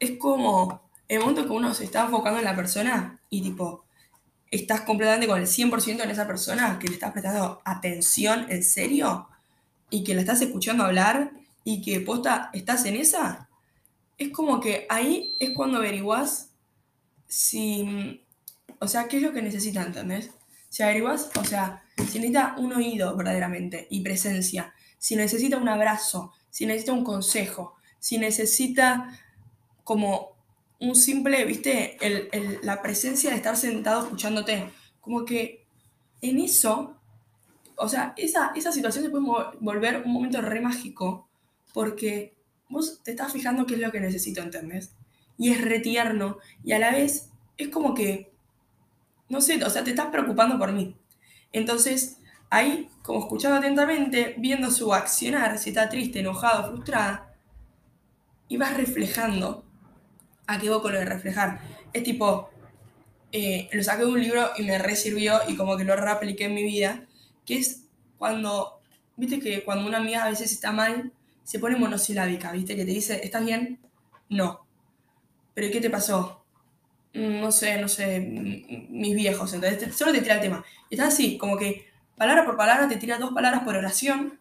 es 0.00 0.18
como 0.18 0.90
el 1.06 1.20
momento 1.20 1.46
que 1.46 1.52
uno 1.52 1.72
se 1.72 1.84
está 1.84 2.04
enfocando 2.04 2.40
en 2.40 2.44
la 2.44 2.56
persona 2.56 3.20
y 3.30 3.42
tipo, 3.42 3.84
estás 4.50 4.80
completamente 4.80 5.28
con 5.28 5.38
el 5.38 5.46
100% 5.46 6.02
en 6.02 6.10
esa 6.10 6.26
persona, 6.26 6.80
que 6.80 6.88
le 6.88 6.94
estás 6.94 7.12
prestando 7.12 7.62
atención 7.64 8.46
en 8.48 8.64
serio 8.64 9.28
y 9.90 10.02
que 10.02 10.16
la 10.16 10.22
estás 10.22 10.40
escuchando 10.42 10.82
hablar 10.82 11.30
y 11.62 11.80
que 11.80 12.00
posta 12.00 12.50
estás 12.52 12.84
en 12.86 12.96
esa, 12.96 13.48
es 14.18 14.30
como 14.30 14.58
que 14.58 14.84
ahí 14.88 15.36
es 15.38 15.50
cuando 15.54 15.78
averiguás 15.78 16.50
si, 17.28 18.20
o 18.80 18.88
sea, 18.88 19.06
qué 19.06 19.18
es 19.18 19.22
lo 19.22 19.32
que 19.32 19.42
necesita, 19.42 19.82
¿entendés? 19.82 20.32
Si 20.68 20.82
averiguás, 20.82 21.30
o 21.38 21.44
sea, 21.44 21.82
si 21.96 22.18
necesita 22.18 22.54
un 22.58 22.72
oído 22.72 23.16
verdaderamente 23.16 23.86
y 23.90 24.02
presencia, 24.02 24.74
si 24.98 25.16
necesita 25.16 25.56
un 25.56 25.68
abrazo, 25.68 26.32
si 26.50 26.66
necesita 26.66 26.92
un 26.92 27.04
consejo, 27.04 27.76
si 27.98 28.18
necesita 28.18 29.18
como 29.84 30.36
un 30.80 30.94
simple, 30.94 31.44
viste, 31.44 31.96
la 32.62 32.82
presencia 32.82 33.30
de 33.30 33.36
estar 33.36 33.56
sentado 33.56 34.04
escuchándote. 34.04 34.70
Como 35.00 35.24
que 35.24 35.66
en 36.20 36.38
eso, 36.38 36.96
o 37.76 37.88
sea, 37.88 38.14
esa, 38.16 38.52
esa 38.54 38.72
situación 38.72 39.04
se 39.04 39.10
puede 39.10 39.24
volver 39.60 40.02
un 40.04 40.12
momento 40.12 40.40
re 40.40 40.60
mágico 40.60 41.28
porque 41.72 42.36
vos 42.68 43.02
te 43.02 43.12
estás 43.12 43.32
fijando 43.32 43.66
qué 43.66 43.74
es 43.74 43.80
lo 43.80 43.90
que 43.90 44.00
necesito, 44.00 44.42
¿entendés? 44.42 44.94
Y 45.36 45.50
es 45.50 45.60
retierno 45.60 46.38
y 46.64 46.72
a 46.72 46.78
la 46.78 46.90
vez 46.90 47.30
es 47.56 47.68
como 47.68 47.94
que, 47.94 48.32
no 49.28 49.40
sé, 49.40 49.62
o 49.64 49.70
sea, 49.70 49.84
te 49.84 49.90
estás 49.90 50.06
preocupando 50.06 50.58
por 50.58 50.72
mí. 50.72 50.96
Entonces, 51.52 52.18
ahí, 52.50 52.88
como 53.02 53.20
escuchando 53.20 53.58
atentamente, 53.58 54.34
viendo 54.38 54.70
su 54.70 54.92
accionar, 54.94 55.58
si 55.58 55.70
está 55.70 55.88
triste, 55.88 56.20
enojado, 56.20 56.70
frustrada, 56.70 57.34
y 58.48 58.56
vas 58.56 58.76
reflejando 58.76 59.64
a 60.46 60.58
qué 60.58 60.68
con 60.68 60.92
lo 60.92 60.98
de 60.98 61.04
reflejar. 61.04 61.60
Es 61.92 62.02
tipo, 62.02 62.50
eh, 63.32 63.68
lo 63.72 63.82
saqué 63.82 64.04
de 64.04 64.10
un 64.10 64.20
libro 64.20 64.50
y 64.56 64.62
me 64.62 64.78
resirvió 64.78 65.40
y 65.46 65.56
como 65.56 65.76
que 65.76 65.84
lo 65.84 65.94
reapliqué 65.94 66.46
en 66.46 66.54
mi 66.54 66.62
vida, 66.62 67.06
que 67.44 67.58
es 67.58 67.84
cuando, 68.16 68.80
viste 69.16 69.38
que 69.40 69.62
cuando 69.64 69.86
una 69.86 69.98
amiga 69.98 70.24
a 70.24 70.30
veces 70.30 70.50
está 70.52 70.72
mal, 70.72 71.12
se 71.44 71.58
pone 71.58 71.76
monosilábica, 71.76 72.52
viste, 72.52 72.76
que 72.76 72.84
te 72.84 72.90
dice, 72.90 73.20
¿estás 73.22 73.44
bien? 73.44 73.78
No. 74.30 74.66
¿Pero 75.54 75.70
qué 75.70 75.80
te 75.80 75.90
pasó? 75.90 76.37
Mm, 77.14 77.40
no 77.40 77.50
sé, 77.52 77.80
no 77.80 77.88
sé, 77.88 78.20
mis 78.20 79.14
viejos, 79.14 79.52
entonces 79.54 79.96
solo 79.96 80.12
te 80.12 80.20
tira 80.20 80.34
el 80.34 80.40
tema. 80.40 80.64
Y 80.90 80.94
está 80.94 81.08
así, 81.08 81.38
como 81.38 81.56
que 81.56 81.88
palabra 82.16 82.44
por 82.44 82.56
palabra 82.56 82.88
te 82.88 82.96
tira 82.96 83.18
dos 83.18 83.32
palabras 83.32 83.62
por 83.62 83.76
oración 83.76 84.38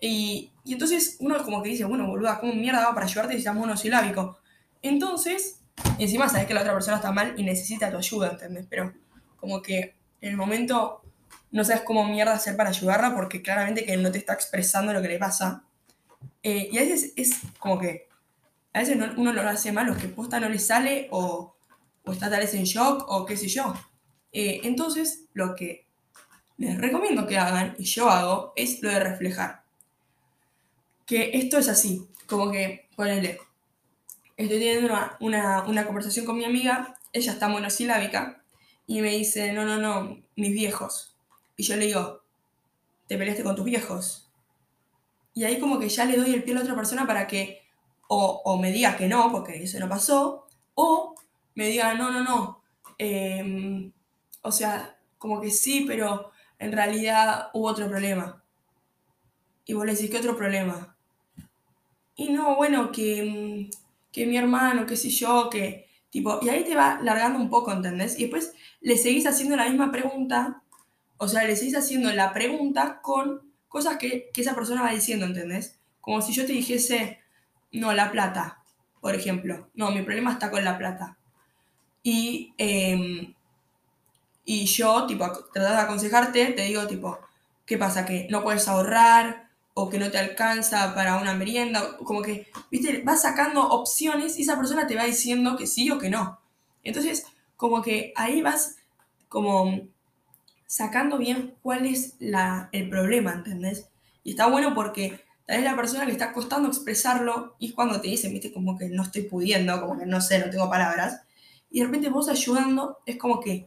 y, 0.00 0.50
y 0.64 0.72
entonces 0.72 1.16
uno 1.20 1.42
como 1.44 1.62
que 1.62 1.70
dice, 1.70 1.84
bueno, 1.84 2.06
boluda, 2.06 2.40
¿cómo 2.40 2.52
mierda 2.52 2.86
va 2.86 2.94
para 2.94 3.06
ayudarte 3.06 3.34
si 3.34 3.38
estás 3.38 3.54
monosilábico? 3.54 4.38
Entonces, 4.82 5.60
encima 5.98 6.28
sabes 6.28 6.46
que 6.46 6.54
la 6.54 6.60
otra 6.60 6.72
persona 6.72 6.96
está 6.96 7.12
mal 7.12 7.34
y 7.36 7.44
necesita 7.44 7.90
tu 7.90 7.96
ayuda, 7.96 8.30
¿entendés? 8.30 8.66
Pero 8.68 8.92
como 9.36 9.62
que 9.62 9.94
en 10.20 10.30
el 10.30 10.36
momento 10.36 11.02
no 11.50 11.64
sabes 11.64 11.82
cómo 11.82 12.04
mierda 12.04 12.32
hacer 12.32 12.56
para 12.56 12.70
ayudarla 12.70 13.14
porque 13.14 13.42
claramente 13.42 13.84
que 13.84 13.96
no 13.96 14.10
te 14.10 14.18
está 14.18 14.32
expresando 14.32 14.92
lo 14.92 15.02
que 15.02 15.08
le 15.08 15.18
pasa. 15.18 15.64
Eh, 16.42 16.68
y 16.72 16.78
a 16.78 16.82
veces 16.82 17.12
es 17.16 17.40
como 17.58 17.78
que, 17.78 18.08
a 18.72 18.80
veces 18.80 18.98
uno 19.16 19.32
lo 19.32 19.42
hace 19.42 19.70
mal, 19.70 19.90
o 19.90 19.96
que 19.96 20.08
posta 20.08 20.40
no 20.40 20.48
le 20.48 20.58
sale 20.58 21.08
o, 21.10 21.54
o 22.04 22.12
está 22.12 22.30
tal 22.30 22.40
vez 22.40 22.54
en 22.54 22.64
shock 22.64 23.04
o 23.08 23.24
qué 23.24 23.36
sé 23.36 23.48
yo. 23.48 23.74
Eh, 24.32 24.60
entonces, 24.64 25.26
lo 25.34 25.54
que 25.54 25.86
les 26.58 26.78
recomiendo 26.78 27.26
que 27.26 27.38
hagan, 27.38 27.74
y 27.78 27.84
yo 27.84 28.08
hago, 28.08 28.52
es 28.56 28.82
lo 28.82 28.90
de 28.90 29.00
reflejar. 29.00 29.64
Que 31.06 31.30
esto 31.34 31.58
es 31.58 31.68
así, 31.68 32.08
como 32.26 32.50
que, 32.50 32.88
ponele, 32.96 33.40
estoy 34.36 34.58
teniendo 34.58 34.94
una, 35.20 35.84
conversación 35.86 36.24
con 36.24 36.36
mi 36.36 36.44
amiga, 36.44 36.96
ella 37.12 37.32
está 37.32 37.48
monosilábica, 37.48 38.44
y 38.86 39.00
me 39.00 39.10
dice, 39.10 39.52
no, 39.52 39.64
no, 39.64 39.78
no, 39.78 40.22
mis 40.36 40.52
viejos. 40.52 41.16
Y 41.56 41.64
yo 41.64 41.76
le 41.76 41.86
digo, 41.86 42.22
¿te 43.06 43.18
peleaste 43.18 43.42
con 43.42 43.56
tus 43.56 43.64
viejos? 43.64 44.30
Y 45.34 45.44
ahí 45.44 45.58
como 45.58 45.78
que 45.78 45.88
ya 45.88 46.04
le 46.04 46.16
doy 46.16 46.34
el 46.34 46.42
pie 46.42 46.52
a 46.54 46.56
la 46.56 46.62
otra 46.62 46.76
persona 46.76 47.06
para 47.06 47.26
que 47.26 47.62
o, 48.14 48.58
me 48.60 48.70
diga 48.70 48.96
que 48.96 49.08
no, 49.08 49.32
porque 49.32 49.62
eso 49.62 49.78
no 49.78 49.88
pasó, 49.88 50.46
o 50.74 51.14
me 51.54 51.66
diga, 51.68 51.94
no, 51.94 52.10
no, 52.10 52.22
no. 52.22 52.62
Em, 52.98 53.92
o 54.42 54.52
sea, 54.52 54.96
como 55.18 55.40
que 55.40 55.50
sí, 55.50 55.84
pero 55.86 56.30
en 56.58 56.72
realidad 56.72 57.50
hubo 57.54 57.68
otro 57.68 57.88
problema. 57.88 58.42
Y 59.64 59.74
vos 59.74 59.86
le 59.86 59.92
decís, 59.94 60.10
¿qué 60.10 60.18
otro 60.18 60.36
problema? 60.36 60.96
Y 62.16 62.30
no, 62.30 62.56
bueno, 62.56 62.92
que 62.92 63.70
mm, 63.70 63.82
que 64.12 64.26
mi 64.26 64.36
hermano, 64.36 64.86
qué 64.86 64.96
sé 64.96 65.08
yo, 65.08 65.48
que 65.50 65.88
tipo, 66.10 66.38
y 66.42 66.50
ahí 66.50 66.64
te 66.64 66.76
va 66.76 67.00
largando 67.02 67.38
un 67.38 67.48
poco, 67.48 67.72
¿entendés? 67.72 68.18
Y 68.18 68.22
después 68.24 68.52
le 68.80 68.98
seguís 68.98 69.26
haciendo 69.26 69.56
la 69.56 69.68
misma 69.68 69.90
pregunta, 69.90 70.62
o 71.16 71.26
sea, 71.26 71.44
le 71.44 71.56
seguís 71.56 71.76
haciendo 71.76 72.12
la 72.12 72.32
pregunta 72.32 73.00
con 73.00 73.40
cosas 73.68 73.96
que, 73.96 74.30
esa 74.36 74.54
persona 74.54 74.82
va 74.82 74.90
diciendo, 74.90 75.24
¿entendés? 75.24 75.80
Como 76.00 76.20
si 76.20 76.34
yo 76.34 76.44
te 76.44 76.52
dijese, 76.52 77.20
no, 77.72 77.92
la 77.94 78.12
plata, 78.12 78.62
por 79.00 79.14
ejemplo, 79.14 79.70
no, 79.74 79.90
mi 79.90 80.02
problema 80.02 80.32
está 80.32 80.50
con 80.50 80.62
la 80.64 80.76
plata. 80.76 81.16
Y, 82.02 82.54
em, 82.58 83.34
y 84.44 84.64
yo, 84.66 85.06
tipo, 85.06 85.24
tratando 85.52 85.76
de 85.76 85.82
aconsejarte, 85.82 86.46
te 86.52 86.62
digo, 86.62 86.86
tipo, 86.86 87.18
¿qué 87.64 87.78
pasa? 87.78 88.04
Que 88.04 88.26
no 88.30 88.42
puedes 88.42 88.66
ahorrar, 88.68 89.42
o 89.74 89.88
que 89.88 89.98
no 89.98 90.10
te 90.10 90.18
alcanza 90.18 90.94
para 90.94 91.16
una 91.16 91.34
merienda, 91.34 91.96
como 91.98 92.22
que, 92.22 92.46
viste, 92.70 93.02
vas 93.04 93.22
sacando 93.22 93.68
opciones 93.68 94.38
y 94.38 94.42
esa 94.42 94.56
persona 94.56 94.86
te 94.86 94.96
va 94.96 95.04
diciendo 95.04 95.56
que 95.56 95.66
sí 95.66 95.90
o 95.90 95.98
que 95.98 96.10
no. 96.10 96.40
Entonces, 96.84 97.24
como 97.56 97.80
que 97.80 98.12
ahí 98.16 98.42
vas 98.42 98.76
como 99.28 99.80
sacando 100.66 101.16
bien 101.18 101.54
cuál 101.62 101.86
es 101.86 102.14
la, 102.18 102.68
el 102.72 102.88
problema, 102.90 103.32
¿entendés? 103.32 103.88
Y 104.24 104.30
está 104.30 104.46
bueno 104.46 104.74
porque 104.74 105.20
tal 105.46 105.56
vez 105.56 105.64
la 105.64 105.76
persona 105.76 106.04
le 106.04 106.12
está 106.12 106.32
costando 106.32 106.68
expresarlo 106.68 107.56
y 107.58 107.72
cuando 107.72 108.00
te 108.00 108.08
dicen, 108.08 108.32
viste, 108.32 108.52
como 108.52 108.76
que 108.76 108.88
no 108.88 109.02
estoy 109.04 109.22
pudiendo, 109.22 109.80
como 109.80 109.98
que 109.98 110.06
no 110.06 110.20
sé, 110.20 110.38
no 110.38 110.50
tengo 110.50 110.68
palabras, 110.68 111.22
y 111.72 111.80
de 111.80 111.86
repente 111.86 112.10
vos 112.10 112.28
ayudando, 112.28 112.98
es 113.06 113.16
como 113.16 113.40
que 113.40 113.66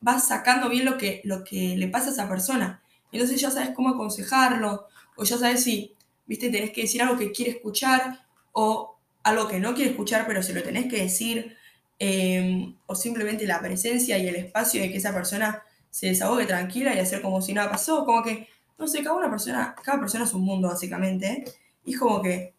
vas 0.00 0.28
sacando 0.28 0.68
bien 0.68 0.84
lo 0.84 0.98
que, 0.98 1.20
lo 1.24 1.44
que 1.44 1.76
le 1.76 1.88
pasa 1.88 2.08
a 2.08 2.12
esa 2.12 2.28
persona. 2.28 2.82
Entonces 3.12 3.40
ya 3.40 3.50
sabes 3.50 3.70
cómo 3.70 3.90
aconsejarlo, 3.90 4.88
o 5.16 5.24
ya 5.24 5.38
sabes 5.38 5.62
si, 5.62 5.94
viste, 6.26 6.50
tenés 6.50 6.72
que 6.72 6.82
decir 6.82 7.02
algo 7.02 7.16
que 7.16 7.30
quiere 7.30 7.52
escuchar 7.52 8.26
o 8.52 8.96
algo 9.22 9.46
que 9.46 9.60
no 9.60 9.74
quiere 9.74 9.90
escuchar, 9.92 10.26
pero 10.26 10.42
se 10.42 10.52
lo 10.52 10.62
tenés 10.62 10.90
que 10.90 11.02
decir, 11.02 11.56
em, 11.98 12.74
o 12.86 12.94
simplemente 12.94 13.46
la 13.46 13.60
presencia 13.60 14.18
y 14.18 14.26
el 14.26 14.36
espacio 14.36 14.82
de 14.82 14.90
que 14.90 14.98
esa 14.98 15.14
persona 15.14 15.62
se 15.90 16.08
desahogue 16.08 16.46
tranquila 16.46 16.94
y 16.94 16.98
hacer 16.98 17.22
como 17.22 17.40
si 17.40 17.52
nada 17.52 17.70
pasó, 17.70 18.04
como 18.04 18.22
que, 18.22 18.48
no 18.78 18.88
sé, 18.88 19.02
cada 19.02 19.16
una 19.16 19.30
persona, 19.30 19.76
cada 19.82 20.00
persona 20.00 20.24
es 20.24 20.34
un 20.34 20.42
mundo 20.42 20.68
básicamente, 20.68 21.44
y 21.84 21.94
es 21.94 22.00
como 22.00 22.20
que 22.20 22.54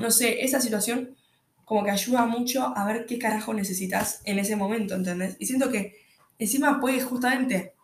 no 0.00 0.10
sé, 0.10 0.44
esa 0.44 0.60
situación 0.60 1.16
como 1.64 1.84
que 1.84 1.90
ayuda 1.90 2.26
mucho 2.26 2.76
a 2.76 2.84
ver 2.84 3.06
qué 3.06 3.18
carajo 3.18 3.54
necesitas 3.54 4.20
en 4.24 4.38
ese 4.38 4.56
momento, 4.56 4.94
¿entendés? 4.94 5.36
Y 5.38 5.46
siento 5.46 5.70
que 5.70 5.96
encima 6.38 6.80
puede 6.80 7.00
justamente 7.00 7.74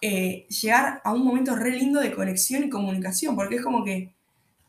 eh, 0.00 0.46
llegar 0.48 1.00
a 1.04 1.12
un 1.12 1.24
momento 1.24 1.56
re 1.56 1.70
lindo 1.70 2.00
de 2.00 2.12
conexión 2.12 2.64
y 2.64 2.70
comunicación, 2.70 3.34
porque 3.34 3.56
es 3.56 3.62
como 3.62 3.84
que, 3.84 4.14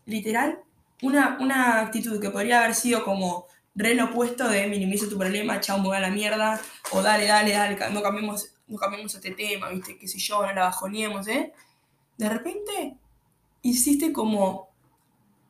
literal, 0.06 0.60
una, 1.02 1.38
una 1.40 1.82
actitud 1.82 2.20
que 2.20 2.30
podría 2.30 2.60
haber 2.60 2.74
sido 2.74 3.04
como 3.04 3.46
re 3.76 3.94
lo 3.94 4.06
opuesto 4.06 4.50
de 4.50 4.68
minimizo 4.68 5.08
tu 5.08 5.18
problema, 5.18 5.60
chao, 5.60 5.80
me 5.80 5.96
a 5.96 6.00
la 6.00 6.10
mierda, 6.10 6.60
o 6.92 7.02
dale, 7.04 7.28
dale, 7.28 7.52
dale, 7.52 7.78
no 7.92 8.02
cambiemos, 8.02 8.56
no 8.68 8.78
cambiemos 8.78 9.14
este 9.14 9.32
tema, 9.32 9.70
viste, 9.70 9.98
qué 9.98 10.08
sé 10.08 10.18
yo, 10.18 10.42
no 10.42 10.54
la 10.54 10.64
bajoniemos, 10.64 11.28
¿eh? 11.28 11.54
De 12.18 12.28
repente 12.28 12.98
hiciste 13.62 14.12
como 14.12 14.70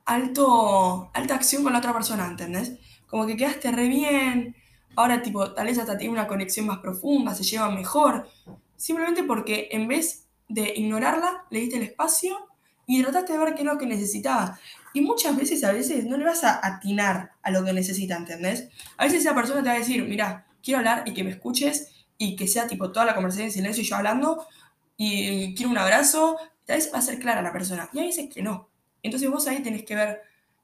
alto, 0.06 1.10
alta 1.14 1.36
acción 1.36 1.64
con 1.64 1.72
la 1.72 1.80
otra 1.80 1.94
persona, 1.94 2.28
¿entendés? 2.28 2.74
Como 3.08 3.26
que 3.26 3.38
quedaste 3.38 3.72
re 3.72 3.88
bien, 3.88 4.56
ahora 4.96 5.22
tipo, 5.22 5.54
tal 5.54 5.68
vez 5.68 5.78
hasta 5.78 5.98
tiene 5.98 6.14
una 6.14 6.28
conexión 6.28 6.66
más 6.66 6.80
profunda, 6.80 7.34
se 7.34 7.44
lleva 7.44 7.70
mejor, 7.70 8.28
simplemente 8.76 9.24
porque 9.24 9.70
en 9.72 9.88
vez 9.88 10.26
de 10.50 10.74
ignorarla, 10.76 11.46
le 11.50 11.60
diste 11.60 11.78
el 11.78 11.84
espacio 11.84 12.38
y 12.86 13.02
trataste 13.02 13.34
de 13.34 13.40
ver 13.40 13.54
qué 13.54 13.62
es 13.62 13.66
lo 13.66 13.78
que 13.78 13.86
necesitaba. 13.86 14.60
Y 14.94 15.02
muchas 15.02 15.36
veces, 15.36 15.64
a 15.64 15.74
veces, 15.74 16.06
no 16.06 16.18
le 16.18 16.26
vas 16.26 16.44
a 16.44 16.66
atinar 16.66 17.34
a 17.44 17.52
lo 17.52 17.64
que 17.64 17.74
necesita, 17.74 18.16
¿entendés? 18.16 18.70
A 18.98 19.04
veces 19.04 19.22
esa 19.22 19.36
persona 19.36 19.62
te 19.62 19.70
va 19.70 19.76
a 19.76 19.80
decir, 19.80 20.04
mira, 20.04 20.48
quiero 20.64 20.80
hablar 20.80 21.04
y 21.06 21.14
que 21.14 21.24
me 21.24 21.32
escuches 21.32 22.06
y 22.18 22.36
que 22.36 22.48
sea 22.48 22.68
tipo 22.68 22.92
toda 22.92 23.06
la 23.06 23.14
conversación 23.14 23.48
en 23.48 23.52
silencio 23.52 23.84
y 23.84 23.86
yo 23.86 23.96
hablando 23.96 24.48
y 24.96 25.54
quiero 25.56 25.72
un 25.72 25.78
abrazo. 25.78 26.38
A 26.68 26.74
veces 26.74 26.92
va 26.94 27.00
a 27.00 27.02
ser 27.02 27.20
clara 27.20 27.42
la 27.42 27.54
persona 27.54 27.90
y 27.94 28.00
a 28.00 28.04
veces 28.04 28.34
que 28.34 28.42
no. 28.42 28.70
Entonces 29.04 29.30
vos 29.30 29.48
ahí 29.48 29.62
tenés 29.62 29.84
que 29.84 29.96
ver 29.96 30.22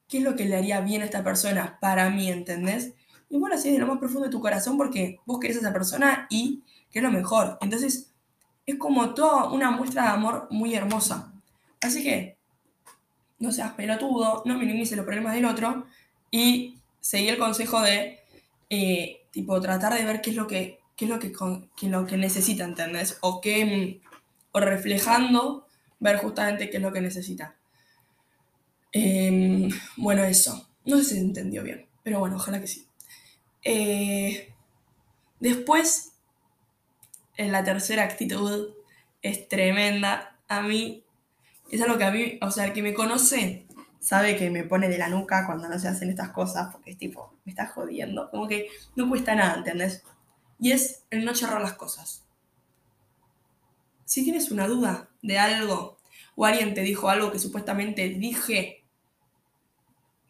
qué 0.07 0.19
es 0.19 0.23
lo 0.23 0.35
que 0.35 0.45
le 0.45 0.57
haría 0.57 0.81
bien 0.81 1.01
a 1.01 1.05
esta 1.05 1.23
persona 1.23 1.77
para 1.79 2.09
mí, 2.09 2.29
¿entendés? 2.29 2.93
Y 3.29 3.37
bueno, 3.37 3.55
así 3.55 3.71
de 3.71 3.79
lo 3.79 3.87
más 3.87 3.97
profundo 3.97 4.25
de 4.25 4.31
tu 4.31 4.39
corazón 4.39 4.77
porque 4.77 5.19
vos 5.25 5.39
querés 5.39 5.57
a 5.57 5.61
esa 5.61 5.73
persona 5.73 6.27
y 6.29 6.63
que 6.91 6.99
es 6.99 7.03
lo 7.03 7.11
mejor. 7.11 7.57
Entonces 7.61 8.13
es 8.65 8.75
como 8.77 9.13
toda 9.13 9.49
una 9.49 9.71
muestra 9.71 10.03
de 10.03 10.09
amor 10.09 10.47
muy 10.51 10.75
hermosa. 10.75 11.33
Así 11.81 12.03
que 12.03 12.37
no 13.39 13.51
seas 13.51 13.73
pelotudo, 13.73 14.43
no 14.45 14.57
minimices 14.57 14.95
los 14.95 15.05
problemas 15.05 15.33
del 15.33 15.45
otro 15.45 15.85
y 16.31 16.77
seguí 16.99 17.27
el 17.27 17.37
consejo 17.37 17.81
de, 17.81 18.19
eh, 18.69 19.25
tipo, 19.31 19.59
tratar 19.59 19.93
de 19.93 20.05
ver 20.05 20.21
qué 20.21 20.29
es 20.29 20.35
lo 20.35 20.47
que, 20.47 20.79
qué 20.95 21.05
es 21.05 21.11
lo 21.11 21.19
que, 21.19 21.33
lo 21.89 22.05
que 22.05 22.17
necesita, 22.17 22.63
¿entendés? 22.63 23.17
O, 23.21 23.41
qué, 23.41 24.01
o 24.51 24.59
reflejando, 24.59 25.67
ver 25.99 26.17
justamente 26.17 26.69
qué 26.69 26.77
es 26.77 26.83
lo 26.83 26.93
que 26.93 27.01
necesita. 27.01 27.55
Em, 28.93 29.69
bueno, 29.97 30.23
eso. 30.23 30.69
No 30.85 30.97
sé 30.97 31.03
si 31.03 31.15
se 31.15 31.21
entendió 31.21 31.63
bien, 31.63 31.87
pero 32.03 32.19
bueno, 32.19 32.35
ojalá 32.35 32.61
que 32.61 32.67
sí. 32.67 32.87
Eh, 33.63 34.53
después, 35.39 36.13
en 37.35 37.51
la 37.51 37.63
tercera 37.63 38.03
actitud, 38.03 38.69
es 39.21 39.49
tremenda. 39.49 40.37
A 40.47 40.61
mí 40.61 41.03
es 41.71 41.81
algo 41.81 41.97
que 41.97 42.03
a 42.03 42.11
mí, 42.11 42.37
o 42.41 42.51
sea, 42.51 42.65
el 42.65 42.73
que 42.73 42.83
me 42.83 42.93
conoce 42.93 43.65
sabe 43.99 44.35
que 44.35 44.51
me 44.51 44.63
pone 44.63 44.89
de 44.89 44.97
la 44.97 45.09
nuca 45.09 45.45
cuando 45.47 45.67
no 45.67 45.79
se 45.79 45.87
hacen 45.87 46.09
estas 46.09 46.29
cosas, 46.29 46.71
porque 46.71 46.91
es 46.91 46.97
tipo, 46.97 47.33
me 47.45 47.51
estás 47.51 47.71
jodiendo. 47.71 48.29
Como 48.29 48.47
que 48.47 48.67
no 48.95 49.09
cuesta 49.09 49.33
nada, 49.33 49.55
¿entendés? 49.55 50.03
Y 50.59 50.71
es 50.71 51.03
el 51.09 51.25
no 51.25 51.33
charrar 51.33 51.61
las 51.61 51.73
cosas. 51.73 52.23
Si 54.05 54.23
tienes 54.23 54.51
una 54.51 54.67
duda 54.67 55.09
de 55.23 55.39
algo, 55.39 55.97
o 56.35 56.45
alguien 56.45 56.73
te 56.73 56.81
dijo 56.81 57.09
algo 57.09 57.31
que 57.31 57.39
supuestamente 57.39 58.09
dije, 58.09 58.82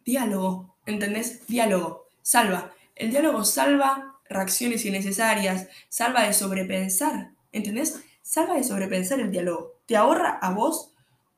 diálogo, 0.05 0.75
¿entendés? 0.85 1.45
Diálogo, 1.47 2.07
salva. 2.21 2.73
El 2.95 3.11
diálogo 3.11 3.43
salva 3.43 4.19
reacciones 4.29 4.85
innecesarias, 4.85 5.67
salva 5.89 6.23
de 6.23 6.33
sobrepensar, 6.33 7.31
¿entendés? 7.51 8.01
Salva 8.21 8.55
de 8.55 8.63
sobrepensar 8.63 9.19
el 9.19 9.31
diálogo. 9.31 9.73
Te 9.85 9.95
ahorra 9.95 10.39
a 10.41 10.53
vos 10.53 10.93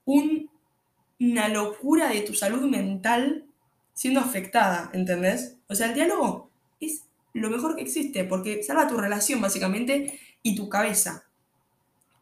una 0.05 1.47
locura 1.49 2.09
de 2.09 2.21
tu 2.21 2.33
salud 2.33 2.61
mental 2.61 3.45
siendo 3.93 4.19
afectada, 4.19 4.89
¿entendés? 4.93 5.57
O 5.67 5.75
sea, 5.75 5.87
el 5.87 5.95
diálogo 5.95 6.49
es 6.79 7.03
lo 7.33 7.49
mejor 7.49 7.75
que 7.75 7.81
existe 7.81 8.23
porque 8.23 8.63
salva 8.63 8.87
tu 8.87 8.97
relación 8.97 9.41
básicamente 9.41 10.19
y 10.43 10.55
tu 10.55 10.69
cabeza. 10.69 11.25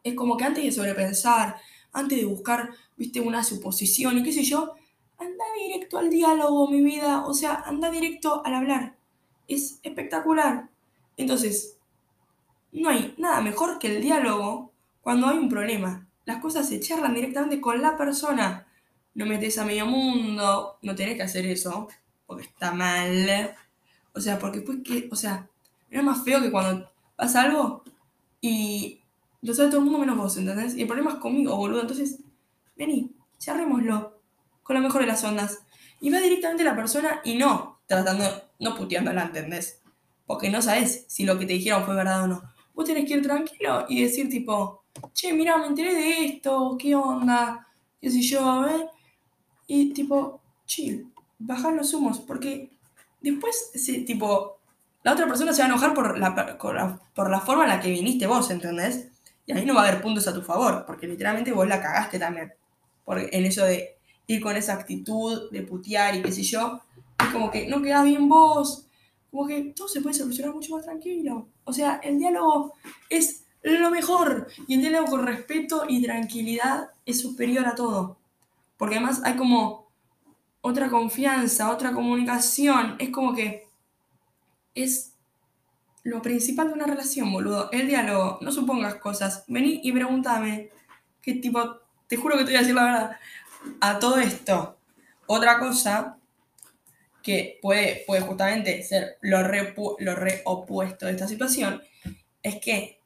Es 0.02 0.14
como 0.14 0.36
que 0.36 0.44
antes 0.44 0.64
de 0.64 0.72
sobrepensar, 0.72 1.56
antes 1.92 2.18
de 2.18 2.24
buscar, 2.24 2.70
viste, 2.96 3.20
una 3.20 3.44
suposición 3.44 4.18
y 4.18 4.22
qué 4.22 4.32
sé 4.32 4.42
yo, 4.42 4.74
anda 5.18 5.44
directo 5.58 5.98
al 5.98 6.10
diálogo, 6.10 6.68
mi 6.68 6.82
vida. 6.82 7.26
O 7.26 7.34
sea, 7.34 7.54
anda 7.66 7.90
directo 7.90 8.42
al 8.44 8.54
hablar. 8.54 8.96
Es 9.48 9.80
espectacular. 9.82 10.68
Entonces, 11.16 11.78
no 12.72 12.88
hay 12.88 13.14
nada 13.18 13.40
mejor 13.40 13.78
que 13.78 13.94
el 13.96 14.02
diálogo 14.02 14.72
cuando 15.02 15.28
hay 15.28 15.38
un 15.38 15.48
problema 15.48 16.04
las 16.24 16.40
cosas 16.40 16.68
se 16.68 16.80
charlan 16.80 17.14
directamente 17.14 17.60
con 17.60 17.80
la 17.82 17.96
persona. 17.96 18.66
No 19.14 19.26
metes 19.26 19.58
a 19.58 19.64
medio 19.64 19.86
mundo, 19.86 20.78
no 20.82 20.94
tenés 20.94 21.16
que 21.16 21.22
hacer 21.22 21.46
eso, 21.46 21.88
porque 22.26 22.44
está 22.44 22.72
mal. 22.72 23.54
O 24.14 24.20
sea, 24.20 24.38
porque 24.38 24.58
después 24.58 24.78
que, 24.84 25.08
o 25.10 25.16
sea, 25.16 25.48
era 25.90 26.02
más 26.02 26.24
feo 26.24 26.40
que 26.40 26.50
cuando 26.50 26.90
pasa 27.16 27.42
algo 27.42 27.84
y 28.40 29.00
lo 29.42 29.54
sabe 29.54 29.68
todo 29.68 29.78
el 29.78 29.84
mundo 29.84 29.98
menos 29.98 30.16
vos, 30.16 30.36
¿entendés? 30.36 30.74
Y 30.76 30.82
el 30.82 30.86
problema 30.86 31.12
es 31.12 31.16
conmigo, 31.18 31.56
boludo. 31.56 31.82
Entonces, 31.82 32.20
vení, 32.76 33.12
charrémoslo 33.38 34.13
con 34.64 34.74
la 34.74 34.82
mejor 34.82 35.02
de 35.02 35.06
las 35.06 35.22
ondas. 35.22 35.60
Y 36.00 36.10
va 36.10 36.18
directamente 36.18 36.64
a 36.64 36.66
la 36.66 36.76
persona 36.76 37.20
y 37.22 37.36
no 37.36 37.80
tratando, 37.86 38.24
no 38.58 38.74
puteándola, 38.74 39.22
¿entendés? 39.22 39.80
Porque 40.26 40.50
no 40.50 40.60
sabes 40.60 41.04
si 41.06 41.24
lo 41.24 41.38
que 41.38 41.46
te 41.46 41.52
dijeron 41.52 41.84
fue 41.84 41.94
verdad 41.94 42.24
o 42.24 42.26
no. 42.26 42.42
Vos 42.74 42.86
tenés 42.86 43.06
que 43.06 43.14
ir 43.14 43.22
tranquilo 43.22 43.86
y 43.88 44.02
decir 44.02 44.28
tipo, 44.28 44.84
che, 45.12 45.32
mira, 45.32 45.56
me 45.58 45.66
enteré 45.66 45.94
de 45.94 46.24
esto, 46.24 46.76
¿qué 46.78 46.94
onda? 46.94 47.68
¿Qué 48.00 48.10
sé 48.10 48.20
yo? 48.22 48.62
Ver. 48.62 48.88
Y 49.66 49.92
tipo, 49.92 50.40
chill, 50.66 51.12
bajar 51.38 51.74
los 51.74 51.92
humos, 51.94 52.18
porque 52.20 52.70
después, 53.20 53.70
tipo, 54.06 54.58
la 55.02 55.12
otra 55.12 55.26
persona 55.26 55.52
se 55.52 55.62
va 55.62 55.66
a 55.66 55.68
enojar 55.68 55.94
por 55.94 56.18
la, 56.18 56.58
por 57.14 57.30
la 57.30 57.40
forma 57.40 57.64
en 57.64 57.70
la 57.70 57.80
que 57.80 57.90
viniste 57.90 58.26
vos, 58.26 58.50
¿entendés? 58.50 59.08
Y 59.46 59.52
ahí 59.52 59.64
no 59.66 59.74
va 59.74 59.84
a 59.84 59.88
haber 59.88 60.02
puntos 60.02 60.26
a 60.26 60.34
tu 60.34 60.42
favor, 60.42 60.84
porque 60.86 61.06
literalmente 61.06 61.52
vos 61.52 61.68
la 61.68 61.80
cagaste 61.80 62.18
también. 62.18 62.52
Porque 63.04 63.28
en 63.32 63.44
eso 63.44 63.64
de 63.64 63.98
ir 64.26 64.42
con 64.42 64.56
esa 64.56 64.74
actitud 64.74 65.50
de 65.50 65.62
putear 65.62 66.16
y 66.16 66.22
qué 66.22 66.32
sé 66.32 66.42
yo, 66.42 66.80
es 67.18 67.28
como 67.28 67.50
que 67.50 67.66
no 67.68 67.82
queda 67.82 68.02
bien 68.02 68.28
vos, 68.28 68.86
como 69.30 69.46
que 69.46 69.72
todo 69.76 69.88
se 69.88 70.00
puede 70.00 70.14
solucionar 70.14 70.54
mucho 70.54 70.76
más 70.76 70.84
tranquilo. 70.84 71.48
O 71.64 71.72
sea, 71.72 72.00
el 72.02 72.18
diálogo 72.18 72.74
es 73.10 73.44
lo 73.62 73.90
mejor. 73.90 74.48
Y 74.68 74.74
el 74.74 74.80
diálogo 74.80 75.06
con 75.06 75.26
respeto 75.26 75.84
y 75.88 76.02
tranquilidad 76.02 76.90
es 77.06 77.20
superior 77.20 77.66
a 77.66 77.74
todo. 77.74 78.16
Porque 78.76 78.96
además 78.96 79.22
hay 79.24 79.36
como 79.36 79.88
otra 80.60 80.88
confianza, 80.88 81.70
otra 81.70 81.92
comunicación. 81.92 82.96
Es 82.98 83.10
como 83.10 83.34
que 83.34 83.66
es 84.74 85.14
lo 86.02 86.20
principal 86.20 86.68
de 86.68 86.74
una 86.74 86.86
relación, 86.86 87.32
boludo. 87.32 87.70
El 87.72 87.88
diálogo. 87.88 88.38
No 88.40 88.52
supongas 88.52 88.96
cosas. 88.96 89.44
Vení 89.48 89.80
y 89.82 89.92
pregúntame. 89.92 90.70
¿Qué 91.22 91.34
tipo? 91.34 91.60
Te 92.06 92.16
juro 92.16 92.36
que 92.36 92.44
te 92.44 92.50
voy 92.50 92.56
a 92.56 92.60
decir 92.60 92.74
la 92.74 92.84
verdad. 92.84 93.16
A 93.80 93.98
todo 93.98 94.18
esto. 94.18 94.78
Otra 95.26 95.58
cosa 95.58 96.18
que 97.22 97.58
puede, 97.62 98.04
puede 98.06 98.20
justamente 98.20 98.82
ser 98.82 99.18
lo 99.22 99.38
lo 99.40 100.14
re 100.14 100.42
opuesto 100.44 101.06
de 101.06 101.12
esta 101.12 101.26
situación 101.26 101.82
es 102.42 102.60
que 102.60 103.00